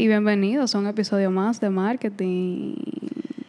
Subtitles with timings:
[0.00, 2.74] Y bienvenidos a un episodio más de marketing.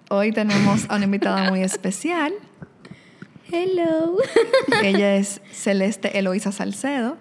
[0.09, 2.33] Hoy tenemos a una invitada muy especial.
[3.49, 4.17] Hello.
[4.83, 7.15] Ella es Celeste Eloisa Salcedo.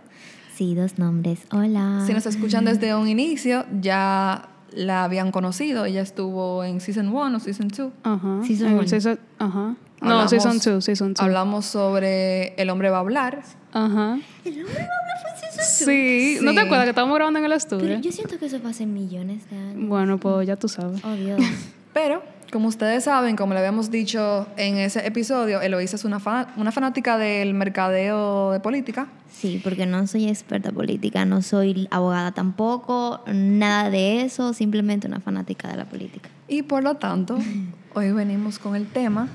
[0.57, 1.43] Sí, dos nombres.
[1.53, 2.03] Hola.
[2.09, 5.85] Si nos escuchan desde un inicio, ya la habían conocido.
[5.85, 7.93] Ella estuvo en Season 1 o Season 2.
[8.03, 8.41] Ajá.
[8.45, 9.77] Season En one.
[10.01, 10.09] Ajá.
[10.09, 11.21] No, Hablamos- season 2, season 2.
[11.25, 13.43] Hablamos sobre El hombre va a hablar.
[13.73, 14.19] Ajá.
[14.45, 16.39] El hombre habla fue season Sí.
[16.43, 16.57] ¿no Sí.
[16.57, 17.87] te acuerdas que estábamos grabando en el estudio?
[17.87, 19.89] Pero yo siento que eso fue hace millones de años.
[19.89, 21.03] Bueno, pues ya tú sabes.
[21.05, 21.41] Oh, Dios.
[21.93, 26.49] Pero, como ustedes saben, como le habíamos dicho en ese episodio, Eloisa es una, fa-
[26.57, 29.09] una fanática del mercadeo de política.
[29.33, 35.19] Sí, porque no soy experta política, no soy abogada tampoco, nada de eso, simplemente una
[35.21, 36.29] fanática de la política.
[36.47, 37.39] Y por lo tanto,
[37.95, 39.29] hoy venimos con el tema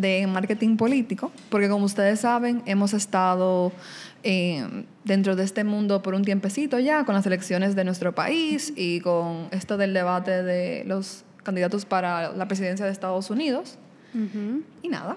[0.00, 3.72] de marketing político, porque como ustedes saben, hemos estado
[4.22, 8.72] eh, dentro de este mundo por un tiempecito ya, con las elecciones de nuestro país
[8.76, 13.78] y con esto del debate de los candidatos para la presidencia de Estados Unidos.
[14.14, 14.62] Ujú.
[14.82, 15.16] Y nada,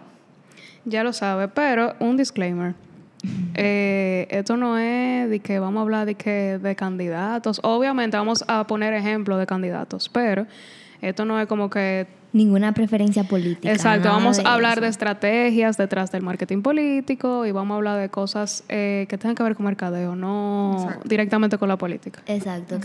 [0.86, 2.76] Ya lo sabe, pero un disclaimer.
[3.54, 7.60] Eh, esto no es de que vamos a hablar de que de candidatos.
[7.64, 10.48] Obviamente vamos a poner ejemplos de candidatos, pero
[11.02, 13.72] esto no es como que Ninguna preferencia política.
[13.72, 14.82] Exacto, vamos a hablar eso.
[14.82, 19.36] de estrategias detrás del marketing político y vamos a hablar de cosas eh, que tengan
[19.36, 21.10] que ver con mercadeo, no Exacto.
[21.10, 22.22] directamente con la política.
[22.28, 22.80] Exacto.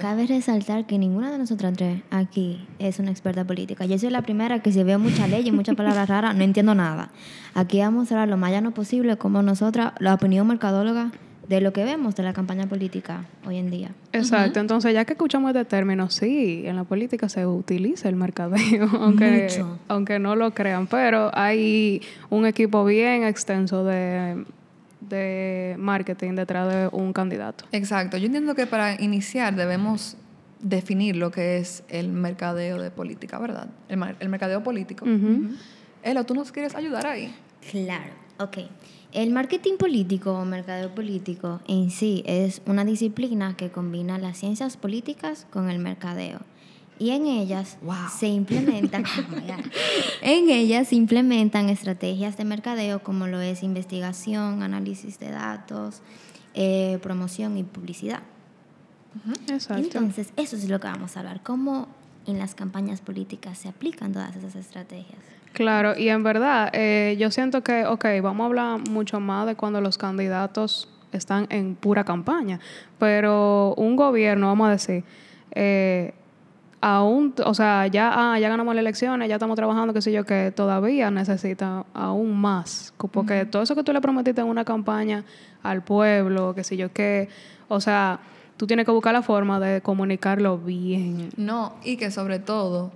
[0.00, 3.84] Cabe resaltar que ninguna de nosotras tres aquí es una experta política.
[3.84, 6.74] Yo soy la primera que si veo mucha ley y muchas palabras raras, no entiendo
[6.74, 7.10] nada.
[7.54, 11.10] Aquí vamos a hablar lo más llano posible como nosotras, la opinión mercadóloga
[11.48, 13.90] de lo que vemos de la campaña política hoy en día.
[14.12, 18.88] Exacto, entonces ya que escuchamos este término, sí, en la política se utiliza el mercadeo,
[19.00, 19.78] aunque, Mucho.
[19.88, 24.44] aunque no lo crean, pero hay un equipo bien extenso de,
[25.00, 27.64] de marketing detrás de un candidato.
[27.72, 28.16] exacto.
[28.16, 30.16] Yo entiendo que para iniciar debemos
[30.60, 33.68] definir lo que es el mercadeo de política, ¿verdad?
[33.88, 35.04] El, mar- el mercadeo político.
[35.04, 35.50] Ujú.
[36.02, 37.32] Elo, ¿tú nos quieres ayudar ahí?
[37.70, 38.58] Claro, ok.
[39.12, 44.76] El marketing político o mercadeo político en sí es una disciplina que combina las ciencias
[44.76, 46.40] políticas con el mercadeo.
[46.98, 47.94] Y en ellas Wow.
[48.18, 49.04] se implementan,
[50.22, 56.02] en ellas se implementan estrategias de mercadeo como lo es investigación, análisis de datos,
[56.54, 58.22] eh, promoción y publicidad.
[59.48, 59.82] Exacto.
[59.82, 61.88] Entonces, eso es lo que vamos a hablar, cómo
[62.26, 65.18] en las campañas políticas se aplican todas esas estrategias.
[65.52, 69.54] Claro, y en verdad, eh, yo siento que, ok, vamos a hablar mucho más de
[69.54, 72.60] cuando los candidatos están en pura campaña,
[72.98, 75.04] pero un gobierno, vamos a decir,
[75.52, 76.12] eh,
[76.80, 80.24] aún, o sea, ya, ah, ya ganamos las elecciones, ya estamos trabajando, qué sé yo,
[80.24, 85.24] que todavía necesita aún más, porque todo eso que tú le prometiste en una campaña
[85.62, 87.28] al pueblo, qué sé yo, que,
[87.68, 88.20] o sea,
[88.56, 91.28] tú tienes que buscar la forma de comunicarlo bien.
[91.36, 92.90] No, y que sobre todo,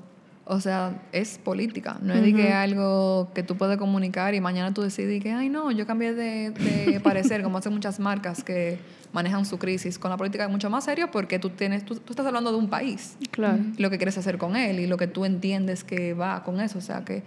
[0.45, 4.73] o sea, es política, no es de que algo que tú puedes comunicar y mañana
[4.75, 8.79] tú decides que, ay, no, yo cambié de, de parecer, como hacen muchas marcas que
[9.13, 9.99] manejan su crisis.
[9.99, 12.59] Con la política es mucho más serio porque tú, tienes, tú, tú estás hablando de
[12.59, 13.59] un país, Claro.
[13.77, 16.79] lo que quieres hacer con él y lo que tú entiendes que va con eso,
[16.79, 17.23] o sea, que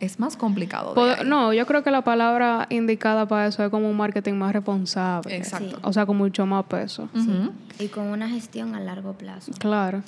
[0.00, 0.94] es más complicado.
[0.94, 4.52] de no, yo creo que la palabra indicada para eso es como un marketing más
[4.52, 5.36] responsable.
[5.36, 5.78] Exacto.
[5.82, 7.08] O sea, con mucho más peso.
[7.78, 9.52] Y con una gestión a largo plazo.
[9.58, 10.02] Claro.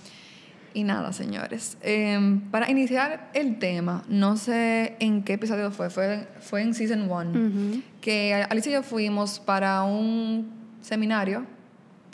[0.75, 1.77] Y nada, señores.
[1.83, 7.03] eh, para iniciar el tema, no sé en qué episodio fue, fue, fue en Season
[7.11, 7.83] 1, Ujú.
[8.01, 10.51] que Alicia y yo fuimos para un
[10.81, 11.45] seminario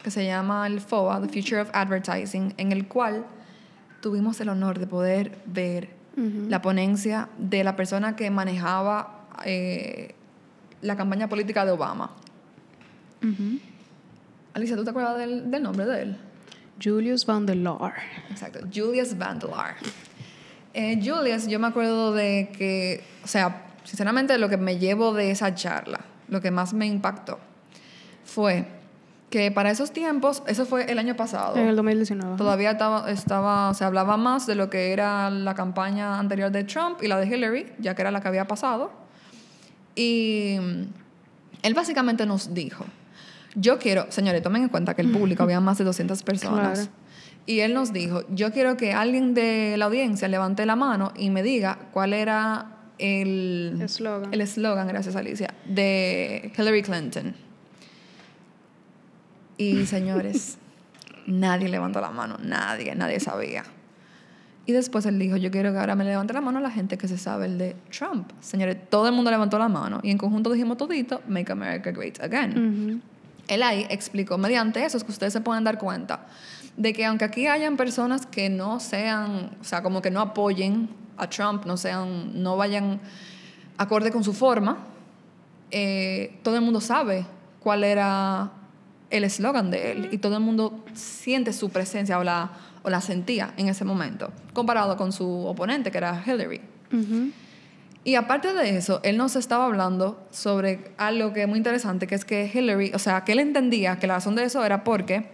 [0.03, 3.25] que se llama el FOA, The Future of Advertising, en el cual
[4.01, 10.15] tuvimos el honor de poder ver la ponencia de la persona que manejaba eh,
[10.83, 12.11] la campaña política de Obama.
[13.23, 13.61] Ujú.
[14.55, 16.17] Alicia, ¿tú te acuerdas del, del nombre de él?
[16.83, 17.95] Julius Van der Laar.
[18.31, 19.77] Exacto, Julius Vandelar.
[20.75, 25.31] Eh, Julius, yo me acuerdo de que, o sea, sinceramente lo que me llevo de
[25.31, 27.39] esa charla, lo que más me impactó,
[28.25, 28.67] fue
[29.31, 32.37] que para esos tiempos, eso fue el año pasado, En el 2019.
[32.37, 37.03] todavía estaba, estaba, se hablaba más de lo que era la campaña anterior de Trump
[37.03, 38.91] y la de Hillary, ya que era la que había pasado.
[39.95, 40.57] Y
[41.63, 42.85] él básicamente nos dijo,
[43.55, 46.79] yo quiero, señores, tomen en cuenta que el público había más de 200 personas.
[46.79, 46.91] Claro.
[47.45, 51.31] Y él nos dijo, yo quiero que alguien de la audiencia levante la mano y
[51.31, 54.35] me diga cuál era el Eslogan.
[54.35, 57.35] el eslogan, gracias Alicia, de Hillary Clinton.
[59.59, 60.57] Y señores,
[61.27, 63.65] nadie levantó la mano, nadie, nadie sabía.
[64.65, 67.09] Y después él dijo, yo quiero que ahora me levante la mano la gente que
[67.09, 68.31] se sabe el de Trump.
[68.41, 72.21] Señores, todo el mundo levantó la mano y en conjunto dijimos todito, Make America Great
[72.21, 73.03] Again.
[73.49, 76.27] Él ahí explicó, mediante eso es que ustedes se pueden dar cuenta
[76.77, 80.91] de que aunque aquí hayan personas que no sean, o sea, como que no apoyen
[81.17, 83.01] a Trump, no sean, no vayan
[83.79, 84.79] acorde con su forma,
[85.71, 87.27] eh, todo el mundo sabe
[87.61, 88.53] cuál era
[89.11, 92.51] el eslogan de él y todo el mundo siente su presencia o la,
[92.83, 96.61] o la sentía en ese momento, comparado con su oponente, que era Hillary.
[98.05, 102.15] Y aparte de eso, él nos estaba hablando sobre algo que es muy interesante, que
[102.15, 105.29] es que Hillary, o sea, que él entendía que la razón de eso era porque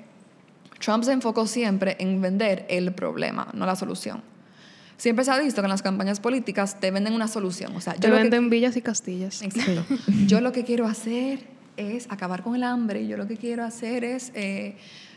[0.81, 4.23] Trump se enfocó siempre en vender el problema, no la solución.
[4.97, 7.75] Siempre se ha visto que en las campañas políticas te venden una solución.
[7.77, 9.43] O sea, te venden villas y castillas.
[9.43, 9.85] Exacto.
[10.27, 13.07] yo lo que quiero hacer es acabar con el hambre.
[13.07, 14.77] Yo lo que quiero hacer es eh,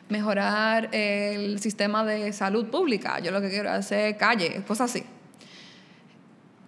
[0.10, 3.20] mejorar el sistema de salud pública.
[3.20, 5.04] Yo lo que quiero hacer calle, cosas así.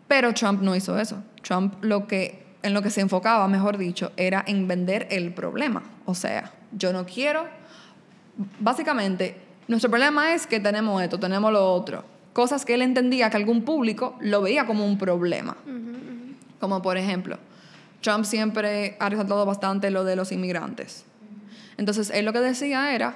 [0.07, 1.23] Pero Trump no hizo eso.
[1.41, 5.83] Trump lo que, en lo que se enfocaba, mejor dicho, era en vender el problema.
[6.05, 7.45] O sea, yo no quiero...
[8.59, 9.35] Básicamente,
[9.67, 12.03] nuestro problema es que tenemos esto, tenemos lo otro.
[12.33, 15.57] Cosas que él entendía que algún público lo veía como un problema.
[16.59, 17.37] Como por ejemplo,
[18.01, 21.05] Trump siempre ha resaltado bastante lo de los inmigrantes.
[21.77, 23.15] Entonces, él lo que decía era,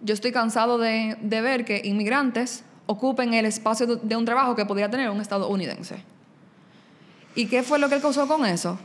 [0.00, 4.64] yo estoy cansado de, de ver que inmigrantes ocupen el espacio de un trabajo que
[4.64, 6.02] podría tener un estadounidense.
[7.34, 8.78] ¿Y qué fue lo que él causó con eso?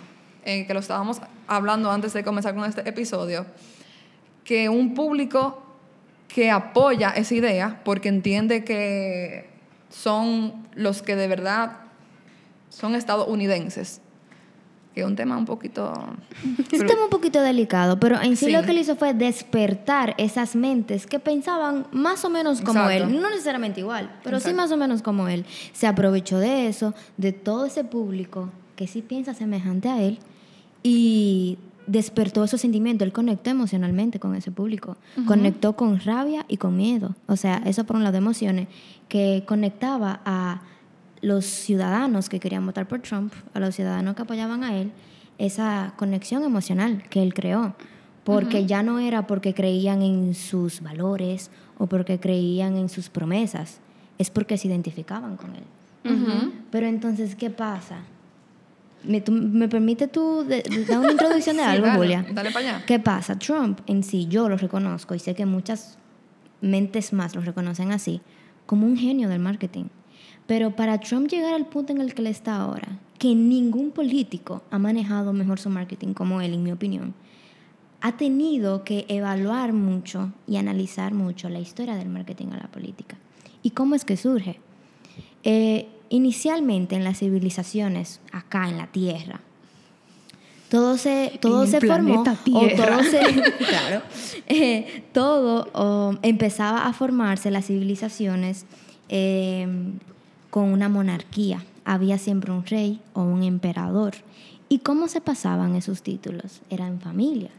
[0.45, 3.45] Eh, que lo estábamos hablando antes de comenzar con este episodio,
[4.43, 5.63] que un público
[6.27, 9.49] que apoya esa idea porque entiende que
[9.89, 11.77] son los que de verdad
[12.69, 14.01] son estadounidenses
[14.93, 15.93] que es un tema un poquito...
[16.71, 20.13] Es un tema un poquito delicado, pero en sí, lo que él hizo fue despertar
[20.17, 24.71] esas mentes que pensaban más o menos como él, no necesariamente igual, pero sí más
[24.71, 25.45] o menos como él.
[25.73, 30.19] Se aprovechó de eso, de todo ese público que sí piensa semejante a él
[30.81, 31.57] y
[31.87, 37.15] despertó esos sentimientos, él conectó emocionalmente con ese público, conectó con rabia y con miedo,
[37.27, 38.67] o sea, eso por un lado de emociones,
[39.09, 40.61] que conectaba a
[41.23, 44.91] los ciudadanos que querían votar por Trump, a los ciudadanos que apoyaban a él,
[45.37, 47.75] esa conexión emocional que él creó.
[48.25, 53.79] Porque ya no era porque creían en sus valores o porque creían en sus promesas,
[54.17, 55.63] es porque se identificaban con él.
[56.71, 57.97] Pero entonces, ¿qué pasa?
[59.03, 62.25] ¿Me, me permite tú dar una introducción de algo, Julia?
[62.31, 62.85] Dale para allá.
[62.85, 63.37] ¿Qué pasa?
[63.37, 65.97] Trump en sí, yo lo reconozco y sé que muchas
[66.61, 68.21] mentes más lo reconocen así,
[68.65, 69.85] como un genio del marketing.
[70.47, 74.63] Pero para Trump llegar al punto en el que él está ahora, que ningún político
[74.69, 77.13] ha manejado mejor su marketing como él, en mi opinión,
[78.01, 83.15] ha tenido que evaluar mucho y analizar mucho la historia del marketing a la política.
[83.61, 84.59] ¿Y cómo es que surge?
[85.43, 89.39] Eh, inicialmente en las civilizaciones, acá en la Tierra,
[90.67, 93.21] todo se, todo se formó, o todo se,
[93.69, 94.01] claro,
[94.47, 98.65] eh, todo empezaba a formarse las civilizaciones
[99.07, 99.67] eh,
[100.53, 101.65] con una monarquía.
[101.83, 104.13] Había siempre un rey o un emperador.
[104.69, 106.61] ¿Y cómo se pasaban esos títulos?
[106.69, 107.49] Era en familia.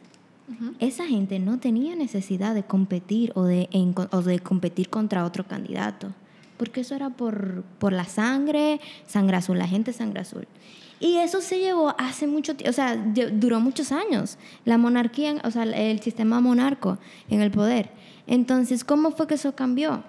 [0.78, 6.12] Esa gente no tenía necesidad de competir o de, de competir contra otro candidato,
[6.56, 10.46] porque eso era por, por la sangre, sangre azul, la gente sangre azul.
[11.00, 15.50] Y eso se llevó hace mucho tiempo, o sea, duró muchos años, la monarquía, o
[15.50, 16.98] sea, el sistema monarco
[17.28, 17.90] en el poder.
[18.28, 20.04] Entonces, ¿cómo fue que eso cambió?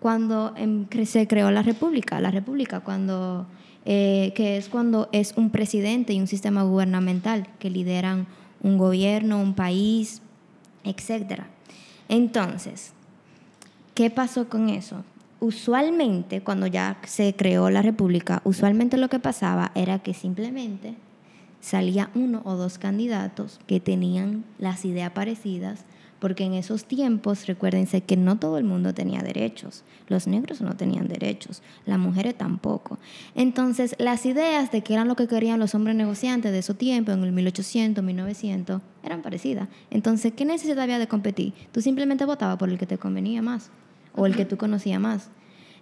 [0.00, 2.20] Cuando em, se creó la República.
[2.20, 3.46] La República, cuando,
[3.84, 8.26] eh, que es cuando es un presidente y un sistema gubernamental que lideran
[8.62, 10.22] un gobierno, un país,
[10.84, 11.42] etc.
[12.08, 12.92] Entonces,
[13.94, 15.04] ¿qué pasó con eso?
[15.38, 20.94] Usualmente, cuando ya se creó la República, usualmente lo que pasaba era que simplemente
[21.60, 25.84] salía uno o dos candidatos que tenían las ideas parecidas
[26.20, 30.76] porque en esos tiempos, recuérdense que no todo el mundo tenía derechos, los negros no
[30.76, 32.98] tenían derechos, las mujeres tampoco.
[33.34, 37.14] Entonces, las ideas de qué eran lo que querían los hombres negociantes de esos tiempos,
[37.14, 39.68] en el 1800, 1900, eran parecidas.
[39.90, 41.54] Entonces, ¿qué necesidad había de competir?
[41.72, 43.70] Tú simplemente votabas por el que te convenía más
[44.14, 45.30] o el que tú conocías más.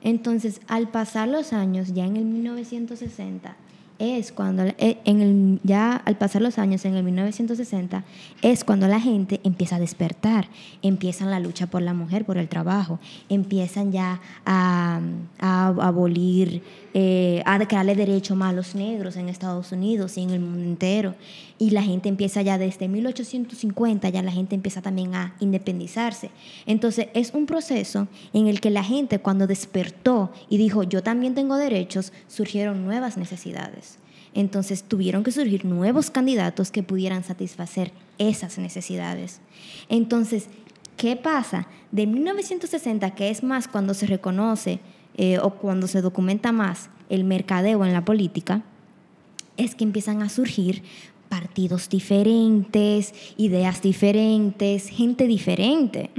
[0.00, 3.56] Entonces, al pasar los años, ya en el 1960,
[3.98, 8.04] es cuando, eh, en el, ya al pasar los años, en el 1960,
[8.42, 10.48] es cuando la gente empieza a despertar,
[10.82, 15.00] empiezan la lucha por la mujer, por el trabajo, empiezan ya a,
[15.40, 16.62] abolir,
[16.94, 20.62] eh, a declararle derecho más a los negros en Estados Unidos y en el mundo
[20.62, 21.14] entero.
[21.58, 26.30] Y la gente empieza ya desde 1850, ya la gente empieza también a independizarse.
[26.66, 31.34] Entonces es un proceso en el que la gente cuando despertó y dijo, yo también
[31.34, 33.98] tengo derechos, surgieron nuevas necesidades.
[34.34, 39.40] Entonces tuvieron que surgir nuevos candidatos que pudieran satisfacer esas necesidades.
[39.88, 40.48] Entonces,
[40.96, 41.66] ¿qué pasa?
[41.90, 44.80] De 1960, que es más cuando se reconoce
[45.16, 48.62] eh, o cuando se documenta más el mercadeo en la política,
[49.56, 50.82] es que empiezan a surgir
[51.28, 56.10] partidos diferentes, ideas diferentes, gente diferente.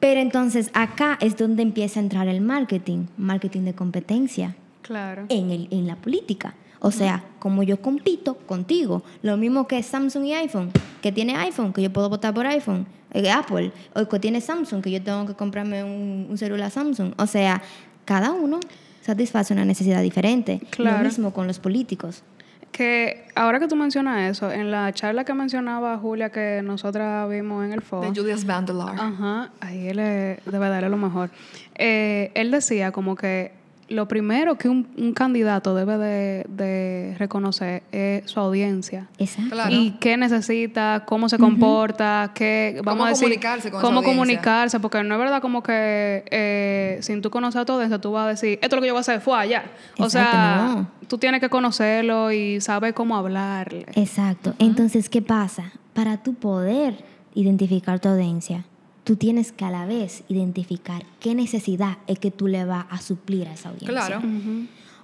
[0.00, 5.26] Pero entonces acá es donde empieza a entrar el marketing, marketing de competencia Claro.
[5.28, 6.54] en, el, en la política.
[6.80, 11.72] O sea, como yo compito contigo, lo mismo que Samsung y iPhone, que tiene iPhone,
[11.72, 15.24] que yo puedo votar por iPhone, eh, Apple, o que tiene Samsung, que yo tengo
[15.24, 17.12] que comprarme un, un celular Samsung.
[17.18, 17.62] O sea,
[18.04, 18.58] cada uno
[19.02, 20.60] satisface una necesidad diferente.
[20.70, 20.98] Claro.
[20.98, 22.24] Lo mismo con los políticos.
[22.72, 27.64] Que ahora que tú mencionas eso, en la charla que mencionaba Julia que nosotras vimos
[27.64, 28.10] en el foro.
[28.10, 28.94] De Julius Vandelar.
[28.98, 31.30] Ajá, ahí él debe darle lo mejor.
[31.74, 33.52] Eh, él decía como que
[33.92, 39.08] lo primero que un, un candidato debe de, de reconocer es su audiencia.
[39.18, 39.50] Exacto.
[39.50, 39.70] Claro.
[39.72, 44.80] Y qué necesita, cómo se comporta, qué, vamos Cómo a decir, comunicarse con cómo comunicarse,
[44.80, 48.24] porque no es verdad como que eh, sin tú conocer a tu audiencia, tú vas
[48.26, 49.64] a decir, esto es lo que yo voy a hacer, fue allá.
[49.98, 50.90] O Exacto, sea, no.
[51.08, 53.86] tú tienes que conocerlo y saber cómo hablarle.
[53.94, 54.54] Exacto.
[54.58, 55.72] Entonces, ¿qué pasa?
[55.92, 58.64] Para tú poder identificar tu audiencia,
[59.04, 63.00] tú tienes que a la vez identificar qué necesidad es que tú le vas a
[63.00, 63.88] suplir a esa audiencia.
[64.06, 64.22] Claro.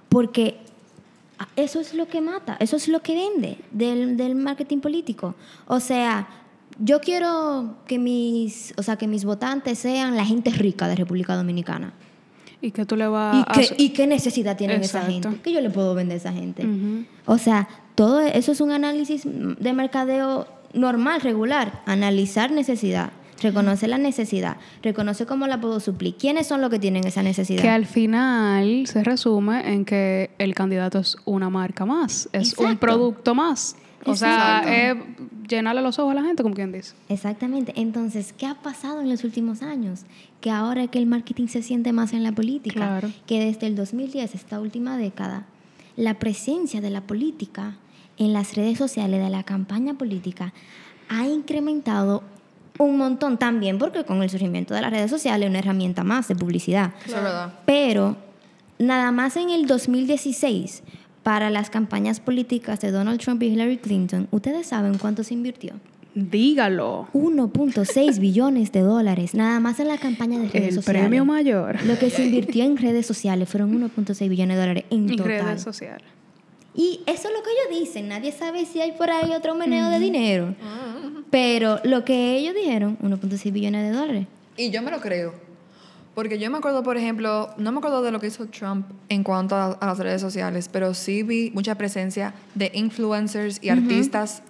[0.07, 0.57] Porque
[1.37, 5.35] a- eso es lo que mata, eso es lo que vende del, del marketing político.
[5.67, 6.27] O sea,
[6.79, 11.35] yo quiero que mis, o sea, que mis votantes sean la gente rica de República
[11.35, 11.93] Dominicana.
[12.61, 13.45] Y que tú le vas ¿Y a...
[13.53, 15.29] qué, ¿Y qué necesidad tienen esa gente?
[15.43, 16.65] ¿Qué yo le puedo vender a esa gente?
[17.25, 21.81] O sea, todo eso es un análisis de mercadeo normal, regular.
[21.85, 26.15] Analizar necesidad, reconocer la necesidad, reconocer cómo la puedo suplir.
[26.17, 27.61] ¿Quiénes son los que tienen esa necesidad?
[27.61, 32.77] Que al final se resume en que el candidato es una marca más, es un
[32.77, 33.75] producto más.
[34.05, 34.95] O sea, es
[35.47, 36.93] llenarle los ojos a la gente, como quien dice.
[37.09, 37.73] Exactamente.
[37.75, 40.01] Entonces, ¿qué ha pasado en los últimos años?
[40.39, 43.11] Que ahora que el marketing se siente más en la política, Claro.
[43.27, 45.47] que desde el 2010, esta última década,
[45.97, 47.75] la presencia de la política
[48.17, 50.53] en las redes sociales de la campaña política
[51.09, 52.23] ha incrementado
[52.79, 56.27] un montón también porque con el surgimiento de las redes sociales es una herramienta más
[56.27, 56.91] de publicidad.
[57.07, 57.53] Verdad.
[57.65, 58.17] Pero
[58.79, 60.81] nada más en el 2016,
[61.21, 65.73] para las campañas políticas de Donald Trump y Hillary Clinton, ¿ustedes saben cuánto se invirtió?
[66.15, 67.07] Dígalo.
[67.13, 71.01] 1.6 billones de dólares, nada más en la campaña de redes El sociales.
[71.01, 71.81] premio mayor.
[71.85, 75.25] Lo que se invirtió en redes sociales fueron 1.6 billones de dólares en total.
[75.27, 76.03] redes sociales.
[76.79, 78.07] Y eso es lo que ellos dicen.
[78.07, 80.55] Nadie sabe si hay por ahí otro meneo de dinero.
[81.29, 84.27] Pero lo que ellos dijeron, 1.6 billones de dólares.
[84.55, 85.33] Y yo me lo creo.
[86.15, 89.25] Porque yo me acuerdo, por ejemplo, no me acuerdo de lo que hizo Trump en
[89.25, 94.41] cuanto a, a las redes sociales, pero sí vi mucha presencia de influencers y artistas,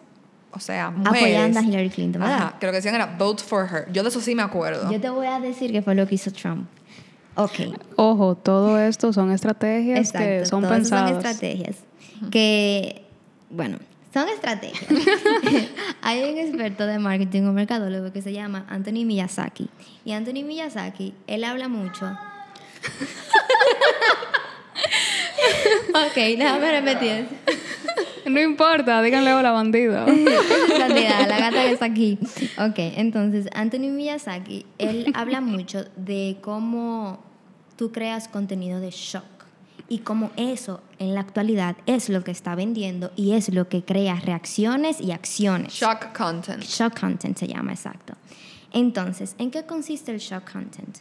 [0.51, 1.23] o sea, mujeres.
[1.23, 2.37] Apoyando a Hillary Clinton, ¿verdad?
[2.37, 3.91] Ajá, que lo que decían era vote for her.
[3.91, 4.91] Yo de eso sí me acuerdo.
[4.91, 6.67] Yo te voy a decir que fue lo que hizo Trump.
[7.33, 7.75] Ok.
[7.95, 11.09] Ojo, todo esto son estrategias que Exacto, son todo eso pensadas.
[11.09, 11.88] Son estrategias
[12.31, 13.05] que,
[13.49, 13.77] bueno,
[14.13, 14.85] son estrategias.
[16.01, 19.69] Hay un experto de marketing o mercadólogo que se llama Anthony Miyazaki.
[20.03, 22.05] Y Anthony Miyazaki, él habla mucho.
[25.89, 27.27] ok, déjame repetir.
[28.25, 30.07] No importa, díganle hola realidad,
[31.29, 32.17] la gata que está aquí.
[32.57, 37.23] Ok, entonces Anthony Miyazaki, él habla mucho de cómo
[37.75, 39.38] tú creas contenido de shock
[39.89, 43.83] y cómo eso en la actualidad es lo que está vendiendo y es lo que
[43.83, 45.73] crea reacciones y acciones.
[45.73, 46.63] Shock content.
[46.63, 48.13] Shock content se llama, exacto.
[48.71, 50.99] Entonces, ¿en qué consiste el shock content?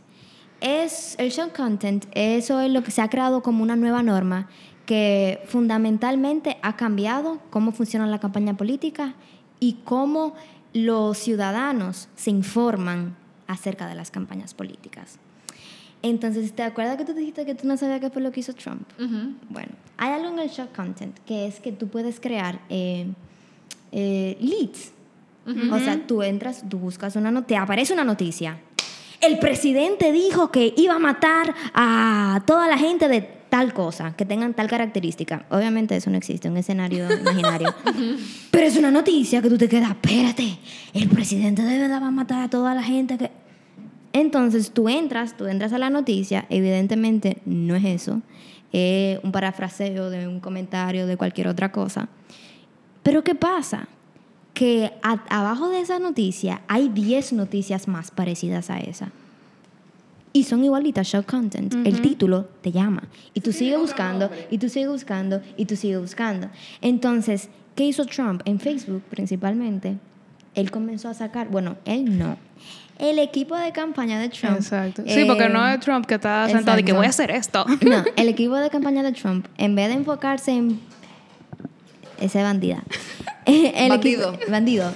[0.61, 4.49] Es, el shock content, eso es lo que se ha creado como una nueva norma
[4.87, 9.14] que fundamentalmente ha cambiado cómo funciona la campaña política
[9.61, 10.35] y cómo
[10.73, 13.16] los ciudadanos se informan
[13.47, 15.18] acerca de las campañas políticas.
[16.02, 18.52] Entonces, ¿te acuerdas que tú dijiste que tú no sabías qué fue lo que hizo
[18.55, 18.88] Trump?
[18.99, 19.35] Ujú.
[19.49, 23.07] Bueno, hay algo en el shock content que es que tú puedes crear eh,
[23.93, 24.93] eh, leads.
[25.73, 28.59] O sea, tú entras, tú buscas una noticia, aparece una noticia.
[29.23, 34.25] El presidente dijo que iba a matar a toda la gente de tal cosa, que
[34.25, 35.47] tengan tal característica.
[35.50, 37.75] Obviamente eso no existe, un escenario imaginario.
[38.50, 40.59] Pero es una noticia que tú te quedas, espérate,
[40.93, 43.31] el presidente de verdad va a matar a toda la gente que...
[44.19, 48.21] Entonces tú entras, tú entras a la noticia, evidentemente no es eso,
[48.73, 52.09] es un parafraseo de un comentario de cualquier otra cosa.
[53.05, 53.87] Pero ¿qué pasa?
[54.55, 59.13] Que a- abajo de esa noticia hay 10 noticias más parecidas a esa.
[60.33, 61.73] Y son igualitas, shock content.
[61.87, 63.05] El título te llama.
[63.35, 66.49] Y tú sigues buscando, y tú sigues buscando, y tú sigues buscando.
[66.81, 68.43] Entonces, ¿qué hizo Trump?
[68.45, 69.97] En Facebook, principalmente,
[70.55, 72.37] él comenzó a sacar, bueno, él no.
[72.99, 74.57] El equipo de campaña de Trump.
[74.57, 75.02] Exacto.
[75.07, 77.64] Sí, porque no es Trump que está sentado y que voy a hacer esto.
[77.81, 80.81] No, el equipo de campaña de Trump, en vez de enfocarse en
[82.21, 82.83] ese bandida.
[83.47, 84.35] el Bandido.
[84.35, 84.93] Equipo, bandido.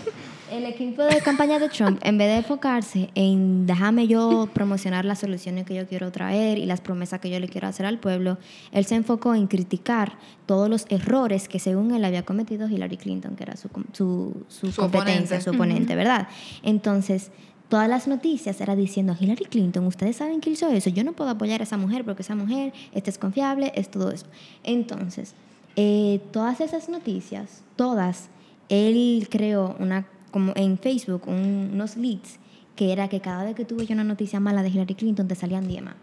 [0.51, 5.21] El equipo de campaña de Trump, en vez de enfocarse en déjame yo promocionar las
[5.21, 8.37] soluciones que yo quiero traer y las promesas que yo le quiero hacer al pueblo,
[8.73, 13.35] él se enfocó en criticar todos los errores que según él había cometido Hillary Clinton,
[13.35, 15.41] que era su, su Su competencia, oponente.
[15.41, 16.29] su oponente, ¿verdad?
[16.63, 17.31] Entonces,
[17.73, 21.31] todas las noticias era diciendo, Hillary Clinton, ustedes saben que hizo eso, yo no puedo
[21.31, 24.27] apoyar a esa mujer porque esa mujer esta es confiable, es todo eso.
[24.63, 25.35] Entonces,
[25.77, 28.29] eh, todas esas noticias, todas,
[28.69, 32.37] él creó una, como en Facebook, un- unos leads,
[32.77, 35.35] que era que cada vez que tuve yo una noticia mala de Hillary Clinton, te
[35.35, 35.95] salían 10 más.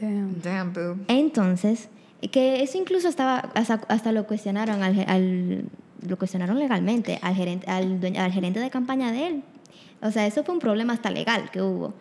[0.00, 0.40] Damn.
[0.42, 0.96] Damn, boo.
[1.08, 1.88] Entonces,
[2.32, 5.64] que eso incluso estaba, hasta, hasta lo cuestionaron al, al-
[6.06, 9.42] lo cuestionaron legalmente al gerente, al, dueño- al gerente de campaña de él.
[10.02, 11.94] O sea, eso fue un problema hasta legal que hubo.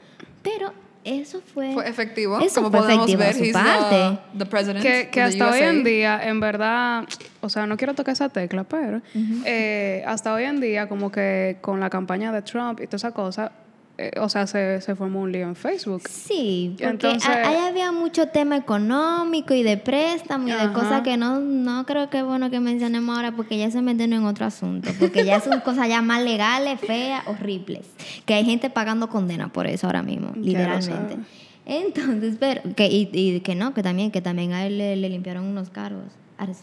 [0.44, 0.74] Pero
[1.04, 1.74] eso fue...
[1.74, 2.40] Fue efectivo.
[2.40, 4.20] Eso como fue podemos efectivo ver, su parte.
[4.34, 5.70] the, the president Que, que hasta hoy USA.
[5.70, 7.06] en día, en verdad,
[7.42, 9.02] o sea, no quiero tocar esa tecla, pero
[9.46, 13.12] eh, hasta hoy en día, como que con la campaña de Trump y toda esa
[13.12, 13.52] cosa,
[13.98, 16.02] eh, o sea, se, se formó un lío en Facebook.
[16.10, 21.02] Sí, porque Entonces- a- ahí había mucho tema económico y de préstamo y de cosas
[21.02, 24.26] que no, no creo que es bueno que mencionemos ahora porque ya se meten en
[24.26, 27.86] otro asunto, porque ya son cosas ya más legales, feas, horribles,
[28.26, 31.18] que hay gente pagando condena por eso ahora mismo, literalmente.
[31.66, 35.10] Entonces, pero, que, y, y que no, que también, que también a él le, le
[35.10, 36.04] limpiaron unos cargos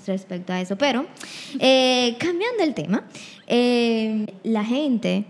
[0.06, 0.76] respecto a eso.
[0.76, 1.06] Pero,
[1.58, 3.02] eh, cambiando el tema,
[3.46, 5.24] eh, la gente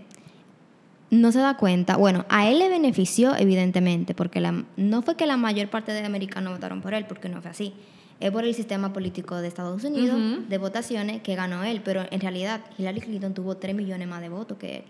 [1.13, 1.95] no se da cuenta.
[1.97, 6.05] Bueno, a él le benefició, evidentemente, porque la- no fue que la mayor parte de
[6.05, 7.73] americanos votaron por él, porque no fue así.
[8.19, 12.19] Es por el sistema político de Estados Unidos de votaciones que ganó él, pero en
[12.21, 14.83] realidad Hillary Clinton tuvo 3 millones más de votos que él.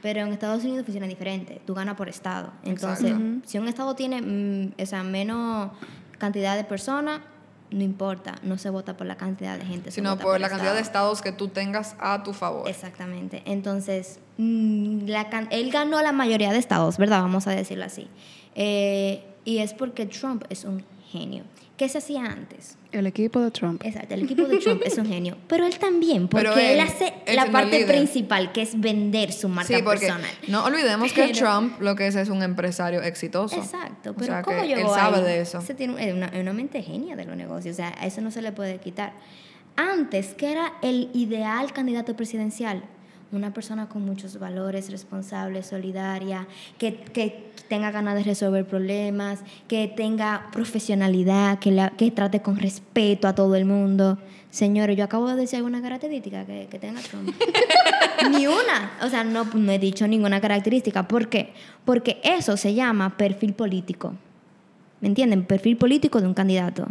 [0.00, 2.52] Pero en Estados Unidos funciona diferente, tú ganas por estado.
[2.62, 3.12] Entonces,
[3.46, 5.70] si un estado tiene mm, o sea, menos
[6.18, 7.20] cantidad de personas,
[7.70, 10.80] no importa, no se vota por la cantidad de gente, Sino por la cantidad de
[10.80, 11.12] estado.
[11.12, 12.68] estados que tú tengas a tu favor.
[12.68, 13.42] Exactamente.
[13.44, 17.20] Entonces, mm, la can- él ganó la mayoría de estados, ¿verdad?
[17.20, 18.08] Vamos a decirlo así.
[18.54, 21.44] Eh, y es porque Trump es un genio.
[21.78, 22.76] ¿Qué se hacía antes?
[22.92, 23.80] El equipo de Trump.
[23.84, 25.38] Exacto, el equipo de Trump es un genio.
[25.46, 27.86] Pero él también, porque él, él- hace él la parte líder.
[27.96, 30.30] principal, que es vender su marca Sí, porque personal.
[30.48, 33.56] no olvidemos que Trump lo que es es un empresario exitoso.
[33.56, 35.22] Exacto, O pero sea, ¿cómo llegó Él sabe ahí?
[35.22, 35.60] de eso.
[35.62, 38.50] Se tiene una mente genia de los negocios, o sea, a eso no se le
[38.52, 39.12] puede quitar.
[39.76, 42.82] Antes, que era el ideal candidato presidencial?
[43.30, 46.46] Una persona con muchos valores, responsable, solidaria,
[46.78, 52.56] que, que tenga ganas de resolver problemas, que tenga profesionalidad, que, la- que trate con
[52.56, 54.16] respeto a todo el mundo.
[54.50, 57.28] Señores, yo acabo de decir alguna característica que, que tenga Trump.
[58.30, 58.92] Ni una.
[59.02, 61.06] O sea, no, no he dicho ninguna característica.
[61.06, 61.52] ¿Por qué?
[61.84, 64.14] Porque eso se llama perfil político.
[65.02, 65.44] ¿Me entienden?
[65.44, 66.88] Perfil político de un candidato.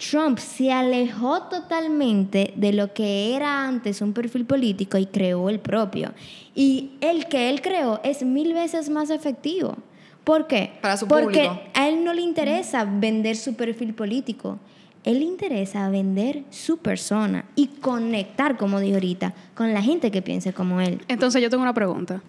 [0.00, 5.60] Trump se alejó totalmente de lo que era antes un perfil político y creó el
[5.60, 6.12] propio.
[6.54, 9.76] Y el que él creó es mil veces más efectivo.
[10.24, 10.72] ¿Por qué?
[10.80, 11.60] Para su Porque público.
[11.74, 14.58] a él no le interesa vender su perfil político.
[15.04, 20.22] Él le interesa vender su persona y conectar, como dije ahorita, con la gente que
[20.22, 21.00] piense como él.
[21.08, 22.22] Entonces yo tengo una pregunta.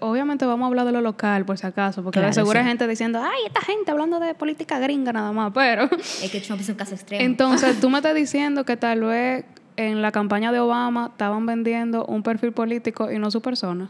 [0.00, 2.64] Obviamente vamos a hablar de lo local, por si acaso, porque Claro, de seguro hay
[2.64, 2.68] sí.
[2.68, 5.84] gente diciendo, ay, esta gente hablando de política gringa nada más, pero...
[6.22, 7.24] Es que Trump es un caso extremo.
[7.24, 12.04] Entonces, tú me estás diciendo que tal vez en la campaña de Obama estaban vendiendo
[12.04, 13.88] un perfil político y no su persona.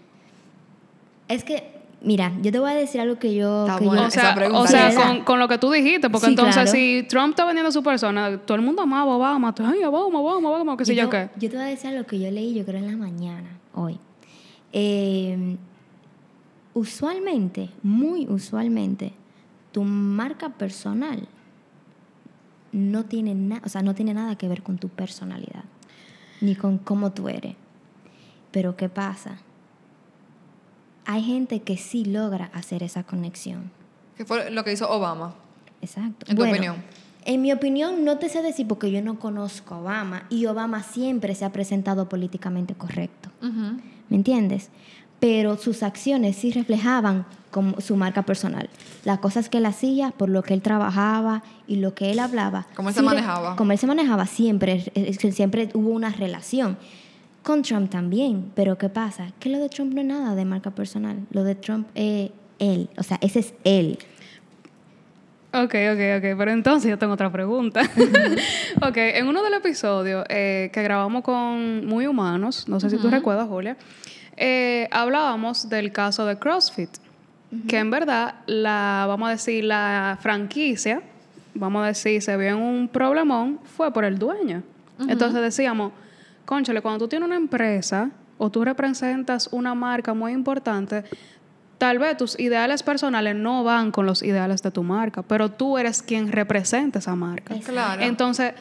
[1.26, 1.64] Es que,
[2.02, 3.66] mira, yo te voy a decir algo que yo...
[3.66, 4.02] Está que bueno.
[4.02, 6.70] yo- O sea, con, con lo que tú dijiste, porque Sí, entonces claro.
[6.70, 10.20] si Trump está vendiendo su persona, todo el mundo amaba a Obama, tú, ay, Obama,
[10.20, 11.30] Obama, Obama, qué sé yo te- qué.
[11.40, 13.98] Yo te voy a decir algo que yo leí, yo creo en la mañana, hoy.
[14.72, 15.56] Eh,
[16.74, 19.12] usualmente, muy usualmente,
[19.72, 21.28] tu marca personal
[22.72, 25.64] no tiene nada, o sea, no tiene nada que ver con tu personalidad,
[26.40, 27.56] ni con cómo tú eres.
[28.50, 29.38] Pero ¿qué pasa?
[31.04, 33.70] Hay gente que sí logra hacer esa conexión.
[34.16, 35.34] ¿Qué fue lo que hizo Obama?
[35.82, 36.26] Exacto.
[36.28, 36.76] En tu Bueno, opinión.
[37.24, 40.82] En mi opinión, no te sé decir porque yo no conozco a Obama y Obama
[40.82, 43.30] siempre se ha presentado políticamente correcto.
[44.08, 44.70] ¿Me entiendes?
[45.20, 48.68] Pero sus acciones sí reflejaban como su marca personal.
[49.04, 52.66] Las cosas que él hacía, por lo que él trabajaba y lo que él hablaba.
[52.74, 53.56] Cómo él se sí manejaba.
[53.56, 54.92] Como él se manejaba siempre,
[55.32, 56.78] siempre hubo una relación.
[57.42, 59.32] Con Trump también, pero ¿qué pasa?
[59.38, 61.26] Que lo de Trump no es nada de marca personal.
[61.30, 63.98] Lo de Trump es él, o sea, ese es él.
[65.52, 66.38] Ok, ok, ok.
[66.38, 67.82] Pero entonces yo tengo otra pregunta.
[68.82, 72.98] ok, en uno de los episodios eh, que grabamos con Muy Humanos, no sé si
[72.98, 73.76] tú recuerdas, Julia,
[74.42, 76.90] eh, hablábamos del caso de CrossFit.
[77.68, 81.02] Que en verdad, la, vamos a decir, la franquicia,
[81.52, 84.62] vamos a decir, se vio en un problemón, fue por el dueño.
[85.08, 85.92] Entonces decíamos,
[86.44, 91.04] conchale, cuando tú tienes una empresa o tú representas una marca muy importante,
[91.76, 95.76] tal vez tus ideales personales no van con los ideales de tu marca, pero tú
[95.76, 97.56] eres quien representa esa marca.
[97.66, 98.00] Claro.
[98.00, 98.54] Entonces,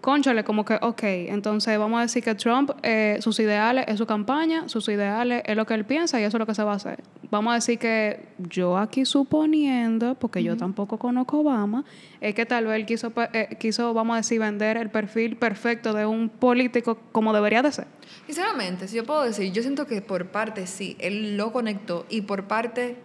[0.00, 4.06] conchale, como que, ok, entonces vamos a decir que Trump, eh, sus ideales es su
[4.06, 6.72] campaña, sus ideales es lo que él piensa y eso es lo que se va
[6.72, 7.02] a hacer.
[7.30, 11.84] Vamos a decir que yo aquí suponiendo, porque yo tampoco conozco a Obama,
[12.20, 15.92] es que tal vez él quiso, eh, quiso, vamos a decir, vender el perfil perfecto
[15.92, 17.86] de un político como debería de ser.
[18.26, 22.22] Sinceramente, si yo puedo decir, yo siento que por parte sí, él lo conectó y
[22.22, 22.96] por parte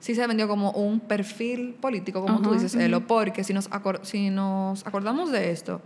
[0.00, 4.00] sí se vendió como un perfil político, como tú dices, Elo, porque si nos, acor-
[4.04, 5.80] si nos acordamos de esto,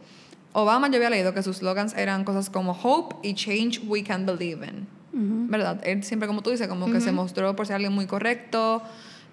[0.53, 4.27] Obama yo había leído que sus slogans eran cosas como Hope y Change We Can
[4.27, 4.87] Believe in.
[5.51, 5.81] ¿Verdad?
[5.85, 8.83] Él siempre, como tú dices, como que se mostró por ser alguien muy correcto,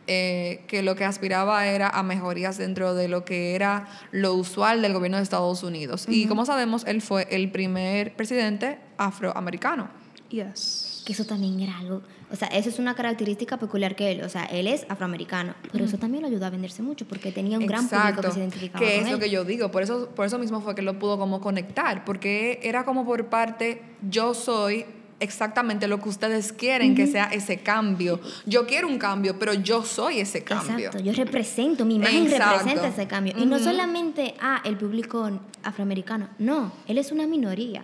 [0.08, 4.82] eh, que lo que aspiraba era a mejorías dentro de lo que era lo usual
[4.82, 6.06] del gobierno de Estados Unidos.
[6.10, 9.88] Y como sabemos, él fue el primer presidente afroamericano.
[10.30, 10.89] Yes.
[11.10, 12.04] Que eso también era algo.
[12.32, 14.22] O sea, eso es una característica peculiar que él.
[14.22, 15.56] O sea, él es afroamericano.
[15.72, 18.40] Pero eso también lo ayudó a venderse mucho porque tenía un gran público que se
[18.42, 19.14] identificaba que con es él.
[19.14, 22.06] lo que yo digo, por eso, por eso mismo fue que lo pudo como conectar,
[22.06, 24.86] porque era como por parte, yo soy
[25.20, 28.20] exactamente lo que ustedes quieren que sea ese cambio.
[28.46, 30.88] Yo quiero un cambio, pero yo soy ese cambio.
[30.88, 32.58] Exacto, yo represento, mi imagen Exacto.
[32.60, 33.34] representa ese cambio.
[33.38, 35.30] Y no solamente, ah, el público
[35.64, 37.84] afroamericano, no, él es una minoría.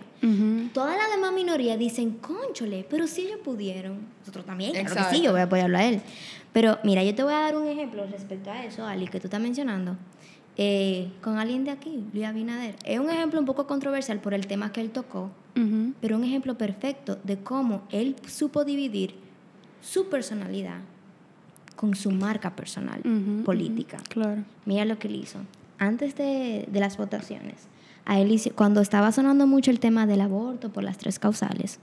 [0.72, 5.22] Todas las demás minorías dicen, conchole, pero si ellos pudieron, nosotros también, claro que sí,
[5.22, 6.00] yo voy a apoyarlo a él.
[6.52, 9.26] Pero mira, yo te voy a dar un ejemplo respecto a eso, Ali, que tú
[9.26, 9.96] estás mencionando,
[10.56, 12.76] eh, con alguien de aquí, Luis Abinader.
[12.84, 15.92] Es un ejemplo un poco controversial por el tema que él tocó, Ujú.
[16.00, 19.14] pero un ejemplo perfecto de cómo él supo dividir
[19.82, 20.78] su personalidad
[21.76, 23.98] con su marca personal Ujú, política.
[24.08, 24.42] Claro.
[24.64, 25.38] Mira lo que él hizo.
[25.78, 27.54] Antes de, de las votaciones,
[28.06, 31.78] a él hizo- cuando estaba sonando mucho el tema del aborto por las tres causales,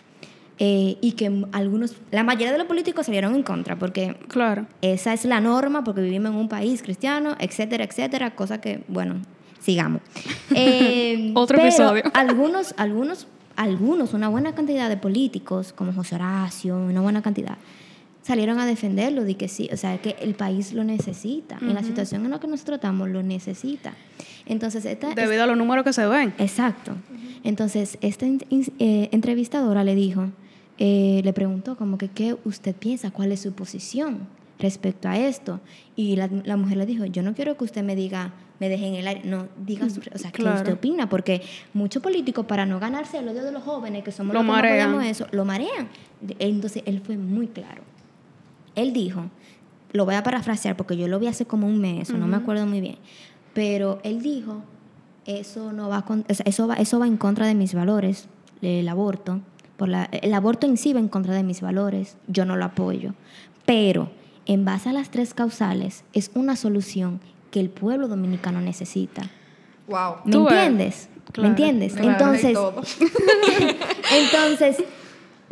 [0.59, 4.65] eh, y que algunos, la mayoría de los políticos salieron en contra, porque Claro.
[4.81, 9.15] esa es la norma, porque vivimos en un país cristiano, etcétera, etcétera, cosa que, bueno,
[9.59, 10.01] sigamos.
[10.55, 12.03] Eh, Otro pero episodio.
[12.13, 17.57] Algunos, algunos, algunos, una buena cantidad de políticos, como José Horacio, una buena cantidad,
[18.23, 21.83] salieron a defenderlo, de que sí, o sea, que el país lo necesita, en la
[21.83, 23.93] situación en la que nosotros estamos, lo necesita.
[24.45, 26.33] Entonces, esta, Debido a los números que se ven.
[26.37, 26.93] Exacto.
[27.43, 30.29] Entonces, esta eh, entrevistadora le dijo,
[30.77, 35.59] eh, le preguntó como que qué usted piensa, cuál es su posición respecto a esto.
[35.95, 38.87] Y la, la mujer le dijo, yo no quiero que usted me diga, me deje
[38.87, 41.41] en el aire, no, diga su, o sea, qué usted opina, porque
[41.73, 44.51] muchos políticos para no ganarse el odio de los jóvenes, que somos Lo los que
[44.53, 44.89] marean.
[44.89, 45.89] apoyamos eso, lo marean.
[46.39, 47.81] Entonces, él fue muy claro.
[48.75, 49.25] Él dijo,
[49.91, 52.65] lo voy a parafrasear porque yo lo vi hace como un mes, no me acuerdo
[52.65, 52.95] muy bien,
[53.53, 54.63] pero él dijo,
[55.25, 58.27] eso no va con- eso va, eso va en contra de mis valores,
[58.61, 59.41] el aborto,
[59.77, 62.65] por la, el aborto en sí va en contra de mis valores, yo no lo
[62.65, 63.13] apoyo,
[63.65, 64.09] pero
[64.45, 67.19] en base a las tres causales es una solución
[67.53, 69.21] que el pueblo dominicano necesita.
[69.87, 70.15] Wow.
[70.25, 70.53] ¿Me Tú ves.
[70.53, 71.09] entiendes?
[71.31, 71.41] Claro.
[71.43, 71.93] ¿Me entiendes?
[71.93, 72.57] Claro, Entonces,
[74.11, 74.77] entonces,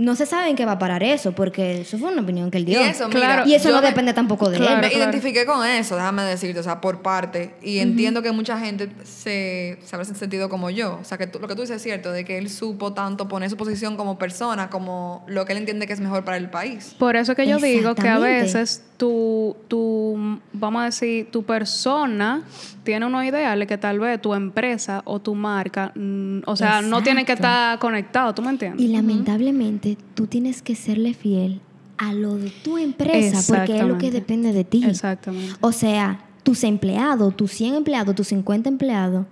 [0.01, 2.57] no se sabe en qué va a parar eso, porque eso fue una opinión que
[2.57, 2.79] él dio.
[2.81, 3.47] Y eso, mira, Claro.
[3.49, 4.81] Y eso no me- depende tampoco de Claro, él.
[4.81, 5.03] me claro.
[5.11, 7.53] identifiqué con eso, déjame decirte, o sea, por parte.
[7.61, 10.97] Y entiendo que mucha gente se, se habrá sentido como yo.
[11.01, 13.27] O sea, que tú- lo que tú dices es cierto, de que él supo tanto
[13.27, 16.49] poner su posición como persona, como lo que él entiende que es mejor para el
[16.49, 16.95] país.
[16.97, 22.43] Por eso que yo digo que a veces tu, tu, vamos a decir, tu persona
[22.83, 27.01] tiene unos ideales que tal vez tu empresa o tu marca, mm, o sea, no
[27.03, 28.81] tienen que estar conectados, ¿tú me entiendes?
[28.83, 31.61] Y lamentablemente tú tienes que serle fiel
[31.97, 34.83] a lo de tu empresa, porque es lo que depende de ti.
[34.83, 35.53] Exactamente.
[35.61, 39.25] O sea, tus empleados, tus 100 empleados, tus 50 empleados,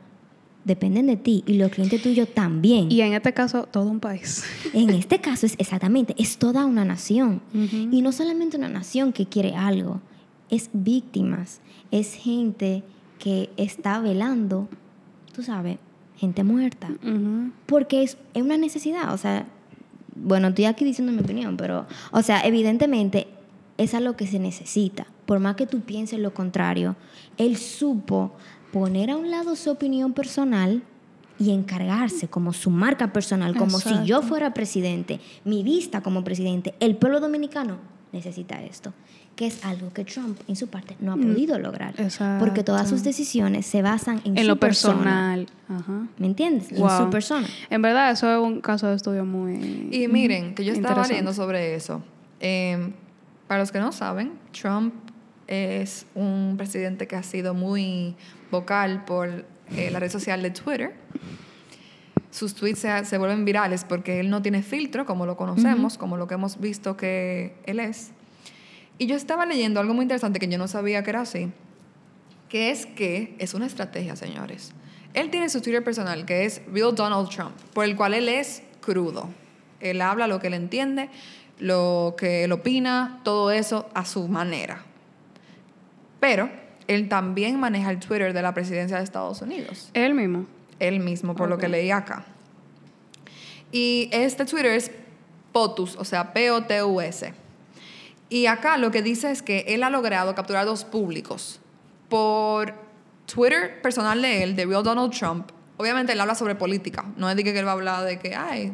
[0.64, 2.92] dependen de ti y los clientes tuyos también.
[2.92, 4.44] Y en este caso, todo un país.
[4.74, 7.42] En este caso es exactamente, es toda una nación.
[7.54, 10.02] Y no solamente una nación que quiere algo,
[10.50, 12.84] es víctimas, es gente
[13.18, 14.68] que está velando,
[15.34, 15.80] tú sabes,
[16.18, 16.90] gente muerta.
[17.66, 19.48] Porque es, es una necesidad, o sea,
[20.16, 23.28] bueno, estoy aquí diciendo mi opinión, pero, o sea, evidentemente
[23.78, 25.08] es algo que se necesita.
[25.26, 26.96] Por más que tú pienses lo contrario,
[27.38, 28.34] él supo
[28.72, 30.84] poner a un lado su opinión personal
[31.40, 36.76] y encargarse como su marca personal, como si yo fuera presidente, mi vista como presidente,
[36.82, 37.78] el pueblo dominicano
[38.12, 38.94] necesita esto.
[39.40, 41.98] Que es algo que Trump en su parte no ha podido lograr.
[41.98, 42.44] Mm, exacto.
[42.46, 44.96] Porque todas sus decisiones se basan en, En su lo persona.
[44.98, 45.48] personal.
[45.70, 46.08] Ajá.
[46.18, 46.74] ¿Me entiendes?
[46.74, 47.06] En Wow.
[47.06, 47.48] su persona.
[47.70, 49.88] En verdad, eso es un caso de estudio muy.
[49.94, 52.02] Y miren, que yo estaba leyendo sobre eso.
[52.42, 52.92] Eh,
[53.48, 54.94] para los que no saben, Trump
[55.48, 58.16] es un presidente que ha sido muy
[58.52, 60.94] vocal por eh, la red social de Twitter.
[62.30, 66.18] Sus tweets se, se vuelven virales porque él no tiene filtro, como lo conocemos, como
[66.18, 68.12] lo que hemos visto que él es.
[69.00, 71.52] Y yo estaba leyendo algo muy interesante que yo no sabía que era así,
[72.50, 74.74] que es que es una estrategia, señores.
[75.14, 78.62] Él tiene su Twitter personal, que es Real Donald Trump, por el cual él es
[78.82, 79.30] crudo.
[79.80, 81.10] Él habla lo que él entiende,
[81.60, 84.84] lo que él opina, todo eso a su manera.
[86.20, 86.50] Pero
[86.88, 89.92] él también maneja el Twitter de la presidencia de Estados Unidos.
[89.94, 90.46] Él mismo.
[90.80, 92.26] Él mismo, por lo que leí acá.
[93.72, 94.92] Y este Twitter es
[95.54, 97.34] POTUS, o sea, P-O-T-U-S.
[98.30, 101.60] Y acá lo que dice es que él ha logrado capturar dos públicos.
[102.10, 102.74] Por
[103.26, 107.06] Twitter personal de él, de Real Donald Trump, obviamente él habla sobre política.
[107.18, 108.72] No es de que él va a hablar de que, ay,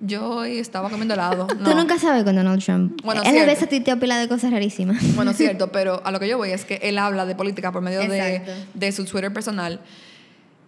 [0.00, 1.46] yo hoy estaba comiendo helado.
[1.58, 1.70] No.
[1.70, 3.00] Tú nunca sabes con Donald Trump.
[3.04, 5.14] Bueno, Él a veces tuitea pila de cosas rarísimas.
[5.14, 7.80] Bueno, cierto, pero a lo que yo voy es que él habla de política por
[7.82, 8.42] medio de,
[8.74, 9.80] de su Twitter personal.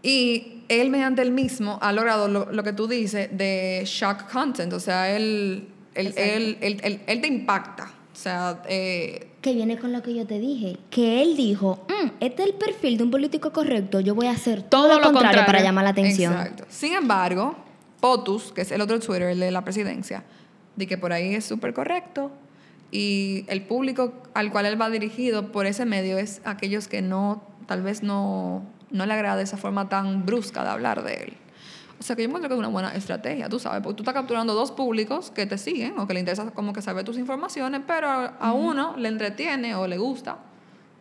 [0.03, 4.73] Y él, mediante él mismo, ha logrado lo, lo que tú dices de shock content.
[4.73, 6.15] O sea, él, él,
[6.61, 7.91] él- él te impacta.
[8.17, 10.79] O sea, eh, Que viene con lo que yo te dije.
[10.89, 14.31] Que él dijo, "Mm, este es el perfil de un político correcto, yo voy a
[14.31, 15.47] hacer todo, Todo lo lo contrario, contrario.
[15.47, 16.33] para llamar la atención.
[16.33, 16.65] Exacto.
[16.71, 17.55] Sin embargo,
[18.01, 20.25] POTUS, que es el otro Twitter, el de la presidencia,
[20.77, 22.31] de que por ahí es súper correcto.
[22.91, 27.43] Y el público al cual él va dirigido por ese medio es aquellos que no,
[27.67, 31.33] tal vez no, no le agrada esa forma tan brusca de hablar de él.
[31.99, 34.15] O sea que yo encuentro que es una buena estrategia, tú sabes, porque tú estás
[34.15, 37.83] capturando dos públicos que te siguen o que le interesa como que saber tus informaciones,
[37.87, 40.39] pero a uno le entretiene o le gusta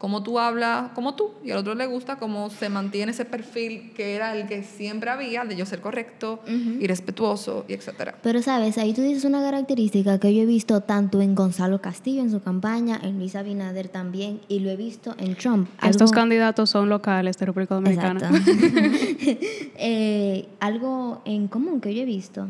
[0.05, 3.91] cómo tú hablas como tú y al otro le gusta cómo se mantiene ese perfil
[3.95, 8.13] que era el que siempre había de yo ser correcto y respetuoso y etcétera.
[8.21, 12.21] Pero sabes, ahí tú dices una característica que yo he visto tanto en Gonzalo Castillo
[12.21, 15.69] en su campaña, en Luis Abinader también, y lo he visto en Trump.
[15.81, 18.29] Estos candidatos son locales de República Dominicana.
[18.29, 18.51] Exacto.
[19.77, 22.47] Eh, algo en común que yo he visto,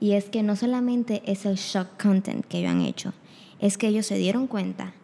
[0.00, 3.12] y es que no solamente es el shock content que ellos han hecho,
[3.60, 4.94] es que ellos se dieron cuenta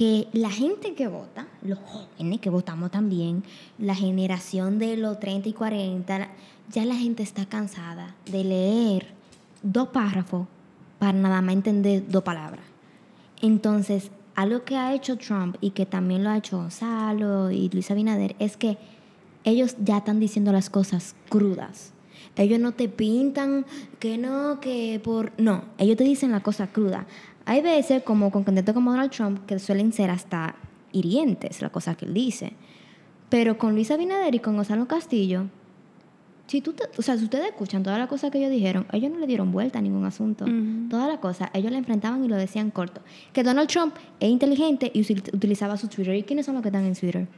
[0.00, 3.44] que la gente que vota, los jóvenes que votamos también,
[3.76, 6.26] la generación de los 30 y 40,
[6.72, 9.08] ya la gente está cansada de leer
[9.62, 10.46] dos párrafos
[10.98, 12.64] para nada más entender dos palabras.
[13.42, 17.90] Entonces, algo que ha hecho Trump y que también lo ha hecho Gonzalo y Luis
[17.90, 18.78] Abinader es que
[19.44, 21.92] ellos ya están diciendo las cosas crudas.
[22.36, 23.66] Ellos no te pintan
[23.98, 25.32] que no, que por...
[25.38, 27.06] No, ellos te dicen la cosa cruda.
[27.46, 30.54] Hay veces, como con candidatos como Donald Trump, que suelen ser hasta
[30.92, 32.52] hirientes las cosas que él dice.
[33.28, 35.46] Pero con Luis Abinader y con Gonzalo Castillo,
[36.46, 39.12] si tú te- o sea, si ustedes escuchan todas las cosas que ellos dijeron, ellos
[39.12, 40.44] no le dieron vuelta a ningún asunto.
[40.46, 40.88] Ujú.
[40.90, 43.00] Todas las cosas, ellos la enfrentaban y lo decían corto.
[43.32, 46.14] Que Donald Trump es inteligente y utilizaba su Twitter.
[46.16, 47.28] ¿Y quiénes son los que están en Twitter?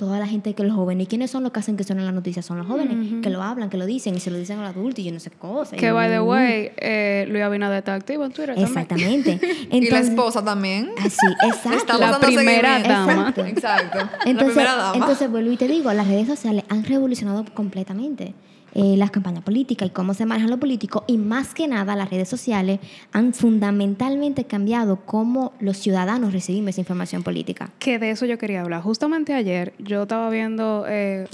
[0.00, 1.04] Toda la gente que los jóvenes.
[1.04, 2.46] ¿Y quiénes son los que hacen que suenen las noticias?
[2.46, 4.70] Son los jóvenes, que lo hablan, que lo dicen y se lo dicen a los
[4.74, 5.76] adultos y yo no sé qué cosa.
[5.76, 8.66] Que, by the way, eh, Luis Abinader está activo en Twitter también.
[8.66, 9.32] Exactamente.
[9.42, 10.88] y la Entonces- esposa también.
[11.04, 11.98] Así, exacto.
[11.98, 13.12] La primera dama.
[13.28, 13.44] Exacto.
[13.44, 13.98] Exacto.
[13.98, 14.94] la Entonces, primera dama.
[14.96, 18.32] entonces vuelvo y te digo, las redes sociales han revolucionado completamente
[18.74, 22.08] eh, las campañas políticas y cómo se manejan los políticos y más que nada las
[22.08, 22.78] redes sociales
[23.12, 27.70] han fundamentalmente cambiado cómo los ciudadanos recibimos esa información política.
[27.78, 28.82] Que de eso yo quería hablar.
[28.82, 31.26] Justamente ayer yo estaba viendo, eh,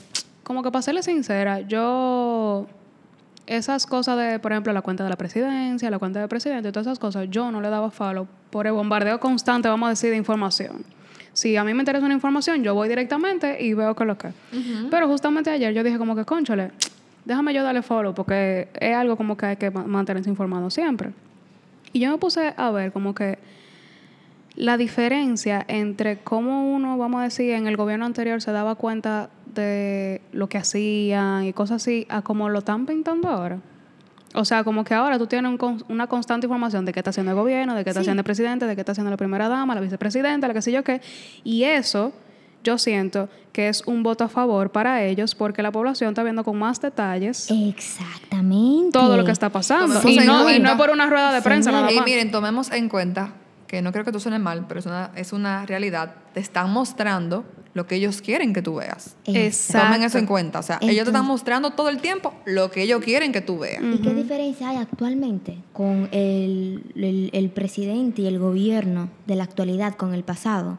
[0.42, 2.66] como que para serle sincera, yo
[3.46, 6.86] esas cosas de, por ejemplo, la cuenta de la presidencia, la cuenta del presidente, todas
[6.86, 10.16] esas cosas, yo no le daba follow por el bombardeo constante, vamos a decir, de
[10.16, 10.84] información.
[11.32, 14.16] Si a mí me interesa una información, yo voy directamente y veo qué es lo
[14.16, 14.28] que.
[14.28, 14.34] es.
[14.90, 16.70] Pero justamente ayer yo dije como que, conchale,
[17.26, 21.10] déjame yo darle follow porque es algo como que hay que ma- mantenerse informado siempre.
[21.92, 23.38] Y yo me puse a ver como que
[24.54, 29.28] la diferencia entre cómo uno, vamos a decir, en el gobierno anterior se daba cuenta
[29.54, 33.58] de lo que hacían y cosas así, a cómo lo están pintando ahora.
[34.34, 37.32] O sea, como que ahora tú tienes un una constante información de qué está haciendo
[37.32, 38.04] el gobierno, de qué está Sí.
[38.04, 40.72] haciendo el presidente, de qué está haciendo la primera dama, la vicepresidenta, la que sé
[40.72, 41.00] yo qué.
[41.42, 42.12] Y eso
[42.66, 46.42] yo siento que es un voto a favor para ellos porque la población está viendo
[46.44, 48.90] con más detalles Exactamente.
[48.92, 50.00] todo lo que está pasando.
[50.00, 50.62] Tomemos Y no, y cuenta.
[50.62, 53.32] no es por una rueda de prensa nada Y miren, tomemos en cuenta
[53.66, 56.14] que no creo que tú suene mal, pero es una, es una realidad.
[56.34, 59.16] Te están mostrando lo que ellos quieren que tú veas.
[59.26, 59.86] Exacto.
[59.88, 60.60] Tomen eso en cuenta.
[60.60, 63.58] O sea, ellos te están mostrando todo el tiempo lo que ellos quieren que tú
[63.58, 63.82] veas.
[63.82, 69.44] ¿Y qué diferencia hay actualmente con el, el- el presidente y el gobierno de la
[69.44, 70.78] actualidad con el pasado?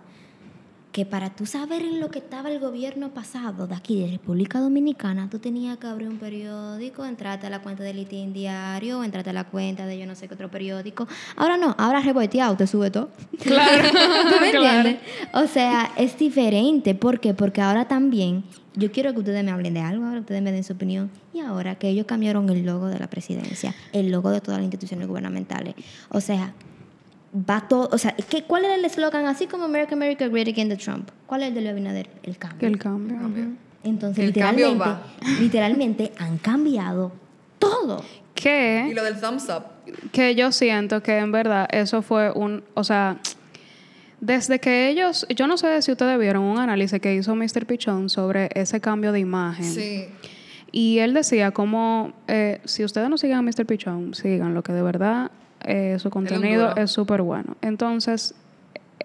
[0.97, 4.59] Que para tú saber en lo que estaba el gobierno pasado de aquí, de República
[4.59, 9.29] Dominicana, tú tenías que abrir un periódico, entrarte a la cuenta del Litín Diario, entrarte
[9.29, 11.07] a la cuenta de yo no sé qué otro periódico.
[11.35, 13.11] Ahora no, ahora reboteado, te sube todo.
[13.43, 13.89] Claro.
[13.91, 14.89] ¿Tú me Claro.
[14.89, 14.97] entiendes?
[15.35, 16.95] O sea, es diferente.
[16.95, 17.35] ¿Por qué?
[17.35, 20.63] Porque ahora también, yo quiero que ustedes me hablen de algo, ahora ustedes me den
[20.63, 21.11] su opinión.
[21.31, 24.63] Y ahora que ellos cambiaron el logo de la presidencia, el logo de todas las
[24.63, 25.75] instituciones gubernamentales.
[26.09, 26.55] O sea,
[27.37, 27.89] va todo.
[27.91, 29.25] O sea, ¿qué, ¿cuál era el eslogan?
[29.25, 31.09] Así como America, America, Great Again de Trump.
[31.25, 32.09] ¿Cuál es el de Luis Abinader?
[32.23, 32.67] El cambio.
[32.67, 33.17] El cambio.
[33.83, 37.11] Entonces, El cambio literalmente, literalmente han cambiado
[37.59, 38.03] todo.
[38.03, 39.63] Y Que, lo del thumbs up.
[40.11, 43.17] que yo siento que en verdad eso fue un, o sea,
[44.19, 47.65] desde que ellos, yo no sé si ustedes vieron un análisis que hizo Mr.
[47.65, 49.65] Pichón sobre ese cambio de imagen.
[49.65, 50.05] Sí.
[50.71, 53.65] Y él decía como, eh, si ustedes no siguen a Mr.
[53.65, 55.31] Pichón, sigan lo que de verdad
[55.67, 57.55] eh, su contenido es súper bueno.
[57.61, 58.33] Entonces,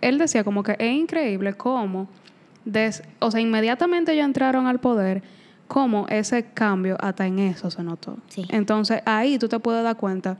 [0.01, 2.09] él decía como que es increíble cómo,
[2.65, 5.23] des- o sea, inmediatamente ellos entraron al poder,
[5.69, 8.17] cómo ese cambio hasta en eso se notó.
[8.29, 8.47] Sí.
[8.51, 10.37] Entonces, ahí tú te puedes dar cuenta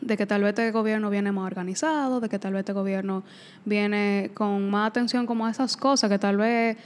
[0.00, 3.22] de que tal vez este gobierno viene más organizado, de que tal vez este gobierno
[3.64, 6.76] viene con más atención como a esas cosas que tal vez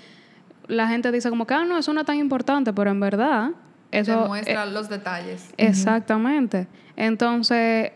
[0.69, 3.51] la gente dice como que, ah, no, eso no es tan importante, pero en verdad,
[3.91, 4.23] eso...
[4.23, 5.51] Demuestra eh, los detalles.
[5.57, 6.67] exactamente.
[6.97, 7.93] Entonces,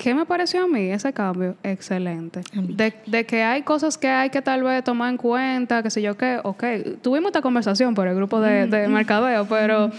[0.00, 1.56] ¿qué me pareció a mí ese cambio?
[1.62, 2.40] Excelente.
[3.06, 6.16] De que hay cosas que hay que tal vez tomar en cuenta, que sé yo
[6.16, 6.64] qué, ok,
[7.02, 9.90] tuvimos esta conversación por el grupo de, de mercadeo, pero,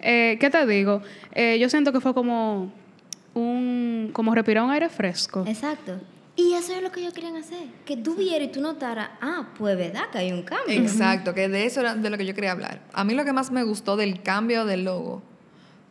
[0.00, 1.02] eh, ¿qué te digo?
[1.32, 2.72] Eh, yo siento que fue como
[3.34, 5.44] un, como respirar un aire fresco.
[5.46, 6.00] Exacto.
[6.34, 7.68] Y eso es lo que ellos querían hacer.
[7.84, 10.74] Que tú vieras y tú notaras, ah, pues verdad que hay un cambio.
[10.80, 12.80] Exacto, que de eso era de lo que yo quería hablar.
[12.92, 15.22] A mí lo que más me gustó del cambio del logo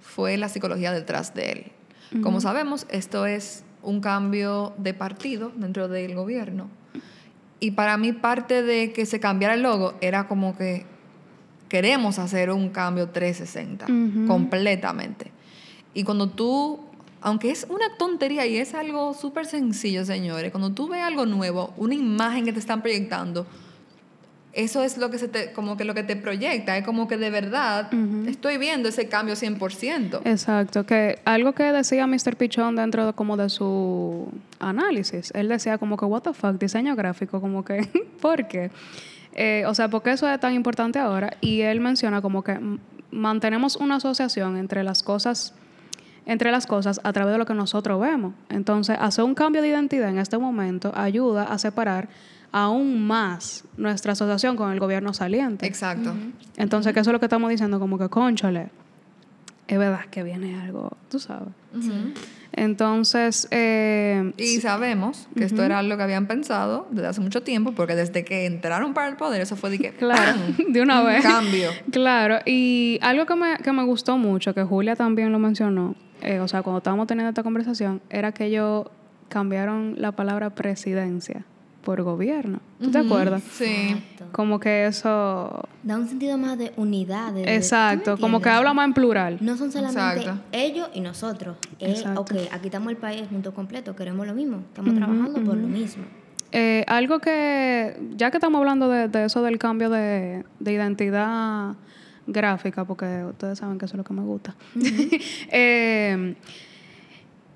[0.02, 1.72] fue la psicología detrás de él.
[2.22, 6.70] Como sabemos, esto es un cambio de partido dentro del gobierno.
[7.60, 10.86] Y para mí parte de que se cambiara el logo era como que
[11.70, 14.28] queremos hacer un cambio 360 Ujú.
[14.28, 15.32] completamente.
[15.94, 16.80] Y cuando tú,
[17.22, 21.74] aunque es una tontería y es algo súper sencillo, señores, cuando tú ves algo nuevo,
[21.78, 23.48] una imagen que te están proyectando,
[24.54, 27.18] eso es lo que se te, como que lo que te proyecta, es como que
[27.18, 27.90] de verdad
[28.28, 30.22] estoy viendo ese cambio 100%.
[30.26, 32.36] Exacto, que algo que decía Mr.
[32.38, 36.96] Pichón dentro de, como de su análisis, él decía como que, what the fuck, diseño
[36.96, 37.88] gráfico, como que,
[38.22, 38.70] ¿por qué?
[39.34, 41.36] Eh, o sea, ¿por qué eso es tan importante ahora?
[41.42, 42.60] Y él menciona como que
[43.10, 45.56] mantenemos una asociación entre las cosas
[46.26, 48.34] entre las cosas a través de lo que nosotros vemos.
[48.50, 52.08] Entonces, hacer un cambio de identidad en este momento ayuda a separar
[52.54, 55.66] aún más nuestra asociación con el gobierno saliente.
[55.66, 56.14] Exacto.
[56.56, 58.70] Entonces, que eso es lo que estamos diciendo, como que, conchale,
[59.68, 61.50] es verdad que viene algo, tú sabes.
[62.52, 67.72] Entonces, eh, Y sabemos que esto era algo que habían pensado desde hace mucho tiempo,
[67.72, 70.38] porque desde que entraron para el poder, eso fue de que, claro,
[70.68, 71.24] de una Un vez.
[71.24, 71.70] cambio.
[71.92, 76.40] Claro, y algo que me, que me gustó mucho, que Julia también lo mencionó, eh,
[76.40, 78.86] o sea, cuando estábamos teniendo esta conversación, era que ellos
[79.30, 81.46] cambiaron la palabra presidencia
[81.84, 82.60] por gobierno.
[82.82, 83.44] ¿Tú te acuerdas?
[83.52, 83.66] Sí.
[83.66, 84.26] Exacto.
[84.32, 85.68] Como que eso...
[85.84, 87.34] Da un sentido más de unidad.
[87.34, 89.38] de- Exacto, ¿tú me como que habla más en plural.
[89.42, 90.42] No son solamente Exacto.
[90.52, 91.58] ellos y nosotros.
[91.80, 92.22] Exacto.
[92.22, 96.04] ok, aquí estamos el país junto completo, queremos lo mismo, estamos trabajando por lo mismo.
[96.52, 101.74] Eh, algo que, ya que estamos hablando de, de eso del cambio de, de identidad
[102.28, 104.56] gráfica, porque ustedes saben que eso es lo que me gusta,
[105.52, 106.36] Eh,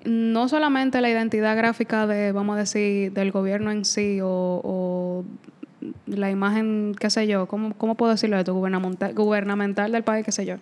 [0.04, 4.28] no solamente la identidad gráfica de, vamos a decir, del gobierno en sí o,
[4.64, 5.24] o
[6.06, 8.54] la imagen, qué sé yo, ¿cómo, cómo puedo decirlo esto?
[8.54, 10.56] Gubernamental, gubernamental del país, qué sé yo,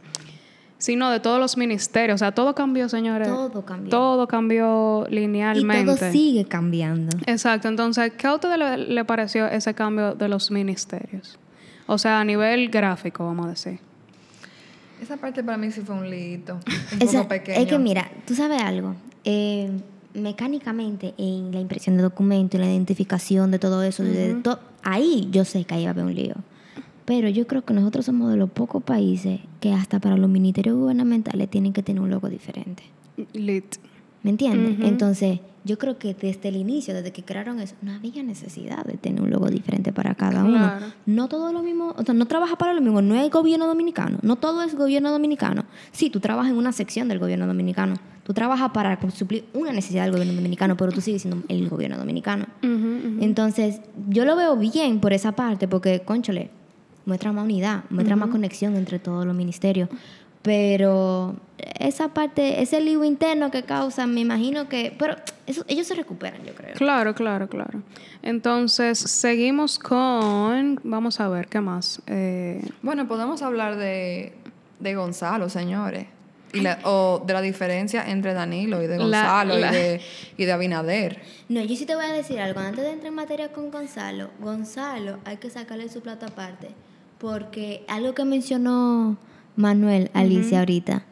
[0.79, 3.29] sino de todos los ministerios, o sea, todo cambió, señores.
[3.29, 3.91] Todo cambió.
[3.91, 5.95] Todo cambió Y linealmente.
[5.97, 7.17] todo sigue cambiando.
[7.27, 11.39] Exacto, entonces, ¿qué a ustedes le, le pareció ese cambio de los ministerios?
[11.87, 13.79] O sea, a nivel gráfico, vamos a decir.
[15.01, 16.55] Esa parte para mí sí fue un lito,
[16.93, 17.61] un Esa- poco pequeño.
[17.61, 18.95] Es que mira, tú sabes algo.
[19.27, 19.71] Eh,
[20.15, 25.29] mecánicamente, en la impresión de documentos, en la identificación de todo eso, de to- ahí
[25.31, 26.35] yo sé que ahí va a haber un lío.
[27.05, 30.77] Pero yo creo que nosotros somos de los pocos países que hasta para los ministerios
[30.77, 32.83] gubernamentales tienen que tener un logo diferente.
[33.33, 33.77] Lit.
[34.27, 34.77] ¿Me entiendes?
[34.85, 38.95] Entonces, yo creo que desde el inicio, desde que crearon eso, no había necesidad de
[38.97, 40.49] tener un logo diferente para cada Claro.
[40.49, 40.73] uno.
[41.07, 44.19] No todo lo mismo, o sea, no trabaja para lo mismo, no es gobierno dominicano,
[44.23, 45.65] no todo es gobierno dominicano.
[45.93, 50.03] Sí, tú trabajas en una sección del gobierno dominicano, tú trabajas para suplir una necesidad
[50.03, 52.47] del gobierno dominicano, pero tú sigues siendo el gobierno dominicano.
[53.21, 56.51] Entonces, yo lo veo bien por esa parte, porque, conchole,
[57.05, 59.89] muestra más unidad, muestra más conexión entre todos los ministerios.
[60.47, 61.35] Pero
[61.81, 64.95] esa parte, ese lío interno que causa, me imagino que...
[64.97, 66.75] Pero eso, ellos se recuperan, yo creo.
[66.77, 67.83] Claro, claro, claro.
[68.23, 70.79] Entonces, seguimos con...
[70.85, 72.01] Vamos a ver, ¿qué más?
[72.07, 74.35] Eh, Bueno, podemos hablar de,
[74.79, 76.07] de Gonzalo, señores.
[76.53, 80.01] Y la- o de la diferencia entre Danilo y de Gonzalo la- y, de,
[80.37, 81.21] y de Abinader.
[81.49, 82.61] No, yo sí te voy a decir algo.
[82.61, 86.69] Antes de entrar en materia con Gonzalo, Gonzalo hay que sacarle su plata aparte.
[87.19, 89.17] Porque algo que mencionó
[89.57, 91.05] Manuel Alicia ahorita.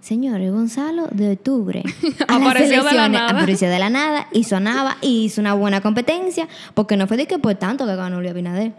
[0.00, 1.82] Señores, Gonzalo de octubre
[2.28, 3.30] a Apareció de la nada.
[3.30, 7.26] apareció de la nada y sonaba y hizo una buena competencia porque no fue de
[7.26, 8.72] que por tanto que ganó Luis Abinader.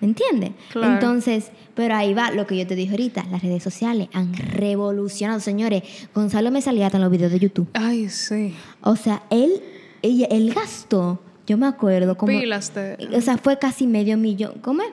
[0.00, 0.52] ¿Me entiendes?
[0.72, 0.94] Claro.
[0.94, 3.26] Entonces, pero ahí va lo que yo te dije ahorita.
[3.30, 5.82] Las redes sociales han revolucionado, señores.
[6.14, 7.68] Gonzalo me salía hasta en los videos de YouTube.
[7.74, 8.54] ay, sí.
[8.80, 9.62] O sea, él,
[10.02, 12.32] ella- él gastó, yo me acuerdo, como...
[12.32, 12.96] Pilas de...
[13.14, 14.88] O sea, fue casi medio millón, ¿cómo es?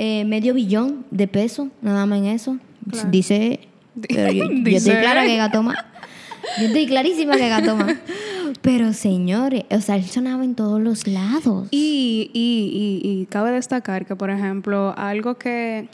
[0.00, 2.56] Eh, medio billón de pesos, nada más en eso.
[2.88, 3.10] Claro.
[3.10, 3.58] Dice,
[4.08, 5.76] pero yo, estoy clara que gastó más.
[6.60, 7.96] Yo estoy clarísima que gastó más.
[8.62, 11.66] Pero señores, o sea, él sonaba en todos los lados.
[11.72, 15.88] Y, y, y, y cabe destacar que, por ejemplo, algo que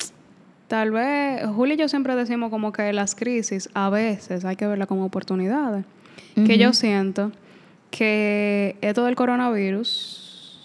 [0.69, 4.67] tal vez Julio y yo siempre decimos como que las crisis a veces hay que
[4.67, 5.87] verla como oportunidades.
[6.35, 7.33] Que yo siento
[7.91, 10.61] que esto del coronavirus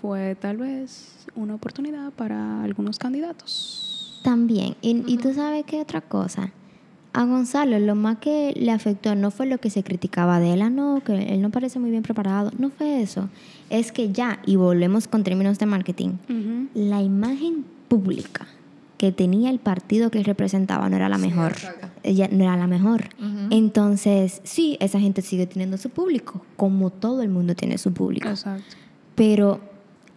[0.00, 4.20] fue tal vez una oportunidad para algunos candidatos.
[4.22, 4.76] También.
[4.82, 6.52] Y, y tú sabes qué otra cosa.
[7.12, 10.62] A Gonzalo lo más que le afectó no fue lo que se criticaba de él,
[10.62, 12.52] ah, no, que él no parece muy bien preparado.
[12.58, 13.28] No fue eso.
[13.68, 16.10] Es que ya, y volvemos con términos de marketing,
[16.74, 18.46] la imagen pública
[18.96, 21.54] que tenía el partido que él representaba no era la mejor.
[22.02, 23.08] Ella no era la mejor.
[23.50, 28.28] Entonces, sí, esa gente sigue teniendo su público, como todo el mundo tiene su público
[28.28, 28.76] Exacto.
[29.14, 29.60] pero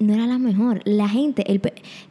[0.03, 0.81] no era la mejor.
[0.85, 1.61] La gente, el,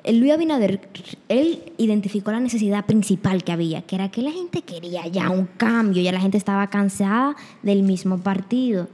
[0.04, 0.80] el Luis Abinader,
[1.28, 5.46] él identificó la necesidad principal que había, que era que la gente quería ya un
[5.56, 8.88] cambio, ya la gente estaba cansada del mismo partido.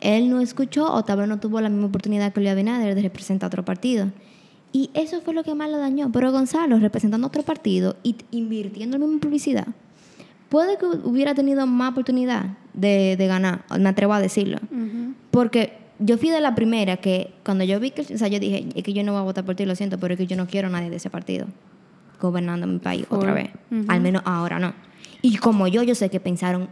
[0.00, 3.02] Él no escuchó o tal vez no tuvo la misma oportunidad que Luis Abinader de
[3.02, 4.10] representar otro partido.
[4.72, 6.10] Y eso fue lo que más lo dañó.
[6.10, 9.68] Pero Gonzalo, representando otro partido y invirtiendo en la misma publicidad,
[10.48, 14.58] puede que hubiera tenido más oportunidad de, de ganar, me atrevo a decirlo.
[15.30, 18.66] Porque yo fui de la primera que cuando yo vi que, o sea, yo dije,
[18.74, 20.36] es que yo no voy a votar por ti, lo siento, pero es que yo
[20.36, 21.46] no quiero a nadie de ese partido
[22.20, 23.50] gobernando mi país otra vez.
[23.88, 24.72] Al menos ahora no.
[25.22, 26.68] Y como yo, yo sé que pensaron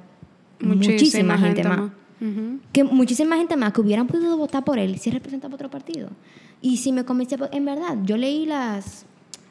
[0.60, 1.90] muchísima, gente, más.
[2.72, 6.08] Que muchísima gente más que hubieran podido votar por él si representaba otro partido.
[6.60, 9.04] Y si me convencía, en verdad, yo leí las,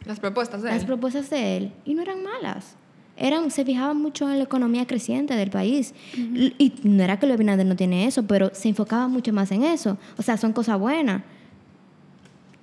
[0.05, 0.85] Las propuestas de las él.
[0.87, 2.77] propuestas de él y no eran malas.
[3.23, 5.93] Eran, se fijaban mucho en la economía creciente del país.
[6.17, 9.51] Y- Y no era que Luis Abinader no tiene eso, pero se enfocaba mucho más
[9.51, 9.97] en eso.
[10.17, 11.21] O sea, son cosas buenas.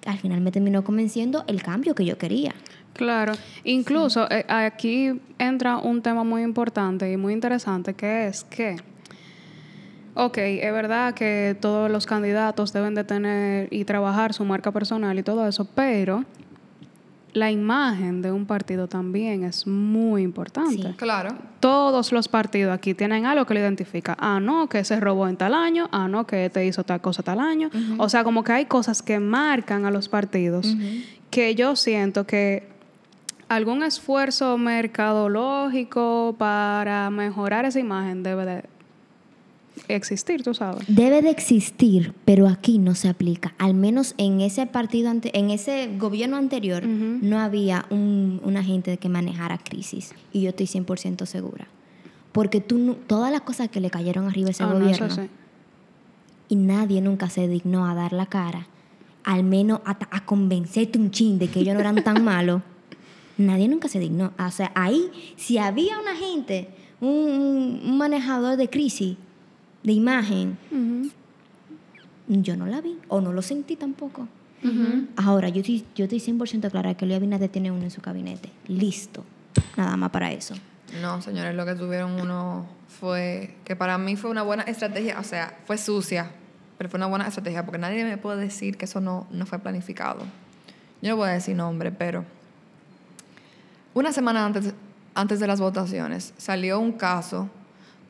[0.04, 2.54] Al final me terminó convenciendo el cambio que yo quería.
[2.94, 8.76] Claro, incluso eh, aquí entra un tema muy importante y muy interesante que es que,
[10.14, 15.16] ok, es verdad que todos los candidatos deben de tener y trabajar su marca personal
[15.18, 16.24] y todo eso, pero
[17.32, 20.88] la imagen de un partido también es muy importante.
[20.88, 20.94] Sí.
[20.96, 21.36] Claro.
[21.60, 24.16] Todos los partidos aquí tienen algo que lo identifica.
[24.18, 25.88] Ah, no, que se robó en tal año.
[25.92, 27.70] Ah, no, que te hizo tal cosa tal año.
[27.98, 30.74] O sea, como que hay cosas que marcan a los partidos
[31.30, 32.68] que yo siento que
[33.48, 38.64] algún esfuerzo mercadológico para mejorar esa imagen debe de
[39.88, 40.84] existir, tú sabes.
[40.88, 43.54] Debe de existir, pero aquí no se aplica.
[43.58, 48.96] Al menos en ese partido, ante- en ese gobierno anterior, no había un, una gente
[48.98, 50.14] que manejara crisis.
[50.32, 51.66] Y yo estoy 100% segura.
[52.32, 55.22] Porque tú, todas las cosas que le cayeron arriba a ese Ah, no, gobierno, sí.
[56.48, 58.66] y nadie nunca se dignó a dar la cara,
[59.24, 62.62] al menos a, a convencerte un chin de que ellos no eran tan malos,
[63.36, 64.32] nadie nunca se dignó.
[64.38, 66.68] O sea, ahí, si había una gente,
[67.00, 69.16] un, un- un manejador de crisis,
[69.82, 70.58] de imagen,
[72.28, 74.28] yo no la vi o no lo sentí tampoco.
[75.16, 78.50] Ahora, yo estoy, yo estoy 100% clara que Luis Abinader tiene uno en su gabinete.
[78.66, 79.24] Listo.
[79.76, 80.54] Nada más para eso.
[81.00, 82.66] No, señores, lo que tuvieron uno
[83.00, 86.30] fue que para mí fue una buena estrategia, o sea, fue sucia,
[86.76, 89.58] pero fue una buena estrategia porque nadie me puede decir que eso no, no fue
[89.58, 90.20] planificado.
[91.02, 92.24] Yo no voy a decir nombre, pero
[93.94, 94.74] una semana antes,
[95.14, 97.48] antes de las votaciones salió un caso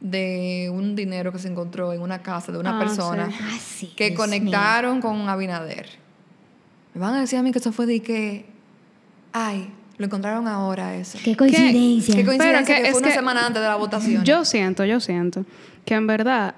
[0.00, 3.36] de un dinero que se encontró en una casa de una Ah, persona sí.
[3.42, 3.86] Ah, sí.
[3.96, 5.88] que Dios conectaron con Abinader.
[6.94, 8.46] Me van a decir a mí que eso fue de que,
[9.32, 11.18] ay, lo encontraron ahora eso.
[11.18, 11.24] mío.
[11.24, 12.14] Qué coincidencia.
[12.14, 14.24] Qué coincidencia Pero que que, es fue una que semana antes de la votación.
[14.24, 15.44] Yo siento, yo siento
[15.84, 16.54] que en verdad,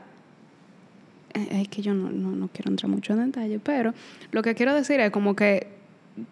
[1.34, 3.94] eh, es que yo no, no, no quiero entrar mucho en detalle, pero
[4.32, 5.68] lo que quiero decir es como que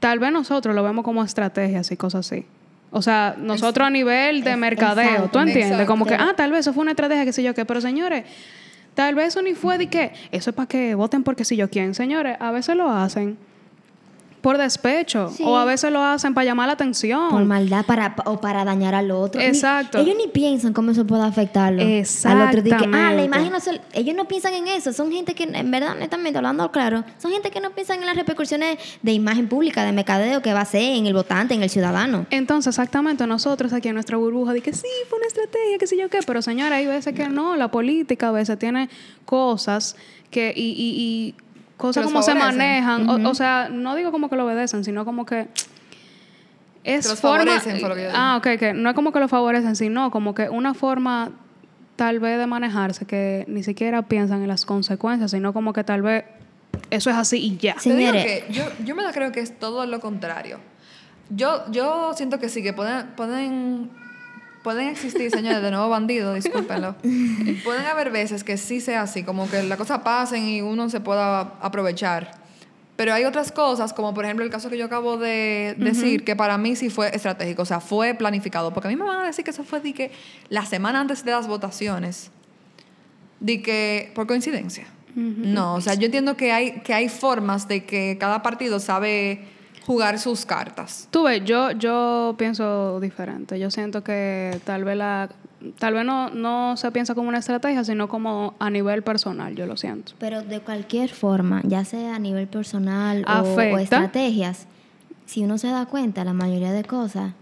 [0.00, 2.44] tal vez nosotros lo vemos como estrategias y cosas así.
[2.90, 5.72] O sea, nosotros a nivel de mercadeo, exacto, ¿tú entiendes?
[5.72, 5.86] exacto.
[5.86, 8.24] Como que, ah, tal vez eso fue una estrategia, qué sé yo qué, pero señores,
[8.94, 11.68] tal vez eso ni fue de que, eso es para que voten porque si yo
[11.68, 11.94] quién.
[11.94, 13.36] Señores, a veces lo hacen
[14.48, 15.42] por despecho Sí.
[15.44, 17.28] o a veces lo hacen para llamar la atención.
[17.28, 19.38] Por maldad para, o para dañar al otro.
[19.42, 19.98] Ni- Exacto.
[19.98, 21.82] ellos ni piensan cómo eso puede afectarlo.
[21.82, 22.62] Al otro.
[22.62, 24.90] Que, ah, la imagen no se- Ellos no piensan en eso.
[24.94, 28.16] Son gente que, en verdad, honestamente, hablando claro, son gente que no piensan en las
[28.16, 31.68] repercusiones de imagen pública, de mercadeo que va a ser en el votante, en el
[31.68, 32.24] ciudadano.
[32.30, 35.98] Entonces, exactamente, nosotros aquí en nuestra burbuja, de que sí, fue una estrategia, qué sé
[35.98, 38.88] yo qué, pero señora, hay veces que no, la política a veces tiene
[39.26, 39.94] cosas
[40.30, 41.34] que, y, y, y
[41.78, 45.24] cosas como se manejan, o, o sea, no digo como que lo obedecen, sino como
[45.24, 45.48] que
[46.84, 47.44] es Que los forma...
[47.44, 50.34] favorecen, fue lo que ah, ok, que no es como que lo favorecen, sino como
[50.34, 51.30] que una forma
[51.96, 56.02] tal vez de manejarse que ni siquiera piensan en las consecuencias, sino como que tal
[56.02, 56.24] vez
[56.90, 57.74] eso es así y ya.
[57.78, 57.90] Sí.
[57.90, 58.44] Te digo Señores.
[58.44, 60.60] que yo, yo me la creo que es todo lo contrario.
[61.30, 63.90] Yo, yo siento que sí, que pueden, pueden,
[64.68, 66.94] pueden existir, señores, de nuevo bandidos, discúlpenlo.
[67.64, 71.00] pueden haber veces que sí sea así, como que la cosa pasen y uno se
[71.00, 72.32] pueda aprovechar.
[72.94, 76.36] Pero hay otras cosas, como por ejemplo el caso que yo acabo de decir, que
[76.36, 78.74] para mí sí fue estratégico, o sea, fue planificado.
[78.74, 80.10] Porque a mí me van a decir que eso fue de que
[80.50, 82.30] la semana antes de las votaciones,
[83.40, 84.86] de que por coincidencia.
[85.14, 89.46] No, o sea, yo entiendo que hay, que hay formas de que cada partido sabe
[89.88, 91.08] jugar sus cartas.
[91.10, 93.58] Tú ves, yo, yo pienso diferente.
[93.58, 95.28] Yo siento que tal vez la
[95.80, 99.66] tal vez no, no se piensa como una estrategia, sino como a nivel personal, yo
[99.66, 100.12] lo siento.
[100.20, 103.40] Pero de cualquier forma, ya sea a nivel personal o-
[103.74, 104.66] o, estrategias,
[105.26, 107.32] si uno se da cuenta, la mayoría de cosas,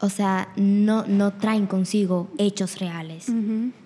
[0.00, 3.26] o sea, no, no traen consigo hechos reales.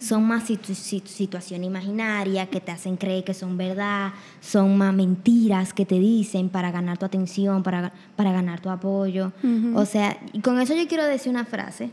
[0.00, 4.92] Son más situ- situ- situaciones imaginarias que te hacen creer que son verdad, son más
[4.94, 9.32] mentiras que te dicen para ganar tu atención, para, para ganar tu apoyo.
[9.74, 11.90] O sea, y con eso yo quiero decir una frase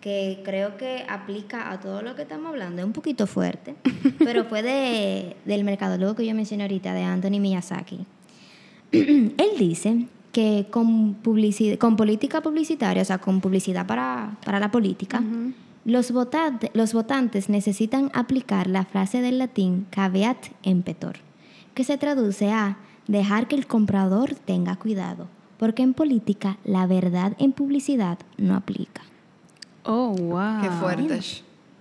[0.00, 2.80] que creo que aplica a todo lo que estamos hablando.
[2.82, 3.74] Es un poquito fuerte,
[4.18, 8.06] pero fue de, del mercadólogo que yo mencioné ahorita, de Anthony Miyazaki.
[8.92, 14.70] Él dice que con, publici- con política publicitaria, o sea, con publicidad para, para la
[14.70, 15.22] política,
[15.84, 21.16] los, votante- los votantes necesitan aplicar la frase del latín caveat emptor,
[21.74, 22.76] que se traduce a
[23.08, 25.26] dejar que el comprador tenga cuidado,
[25.58, 29.02] porque en política la verdad en publicidad no aplica.
[29.84, 30.62] Oh, wow.
[30.62, 31.20] Qué fuerte.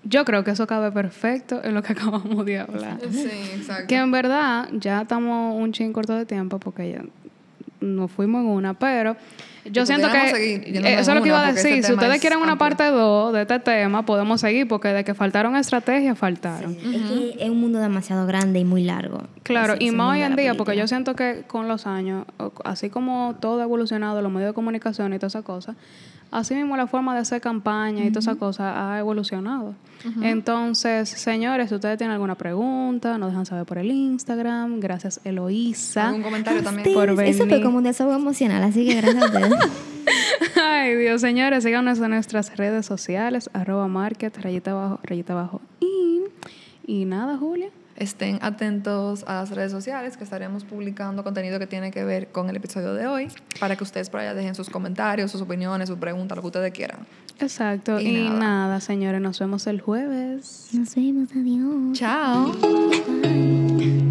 [0.05, 2.97] Yo creo que eso cabe perfecto en lo que acabamos de hablar.
[3.11, 3.87] Sí, exacto.
[3.87, 7.03] Que en verdad ya estamos un chin corto de tiempo porque ya
[7.82, 9.15] nos fuimos en una, pero
[9.65, 11.73] yo Y siento que seguir eh, eso es lo que iba una, a decir.
[11.73, 12.69] este Si ustedes es quieren una amplio.
[12.69, 16.71] parte 2 de este tema, podemos seguir porque de que faltaron estrategias, faltaron.
[16.73, 19.23] Es que es un mundo demasiado grande y muy largo.
[19.43, 22.25] Claro, y más hoy en día, porque yo siento que con los años,
[22.63, 25.75] así como todo ha evolucionado, los medios de comunicación y todas esas cosas,
[26.32, 29.75] así mismo la forma de hacer campaña y todas esas cosas ha evolucionado.
[30.21, 34.80] Entonces, señores, si ustedes tienen alguna pregunta, nos dejan saber por el Instagram.
[34.80, 36.07] Gracias, Eloísa.
[36.07, 36.93] ¿Algún comentario también?
[36.93, 37.63] Por Eso fue venir.
[37.63, 39.53] como un desahogo emocional, así que gracias a ustedes.
[40.63, 46.21] Ay, Dios, señores, síganos en nuestras redes sociales, arroba market, rayita abajo, rayita abajo, y,
[46.88, 47.69] y nada, Julia.
[47.99, 52.49] Estén atentos a las redes sociales que estaremos publicando contenido que tiene que ver con
[52.49, 53.27] el episodio de hoy
[53.59, 56.71] para que ustedes por allá dejen sus comentarios, sus opiniones, sus preguntas, lo que ustedes
[56.71, 56.99] quieran.
[57.39, 58.39] Exacto, Y y, nada.
[58.39, 60.69] nada, señores, nos vemos el jueves.
[60.73, 61.97] Nos vemos, adiós.
[61.97, 62.53] Chao.
[63.21, 64.09] Bye.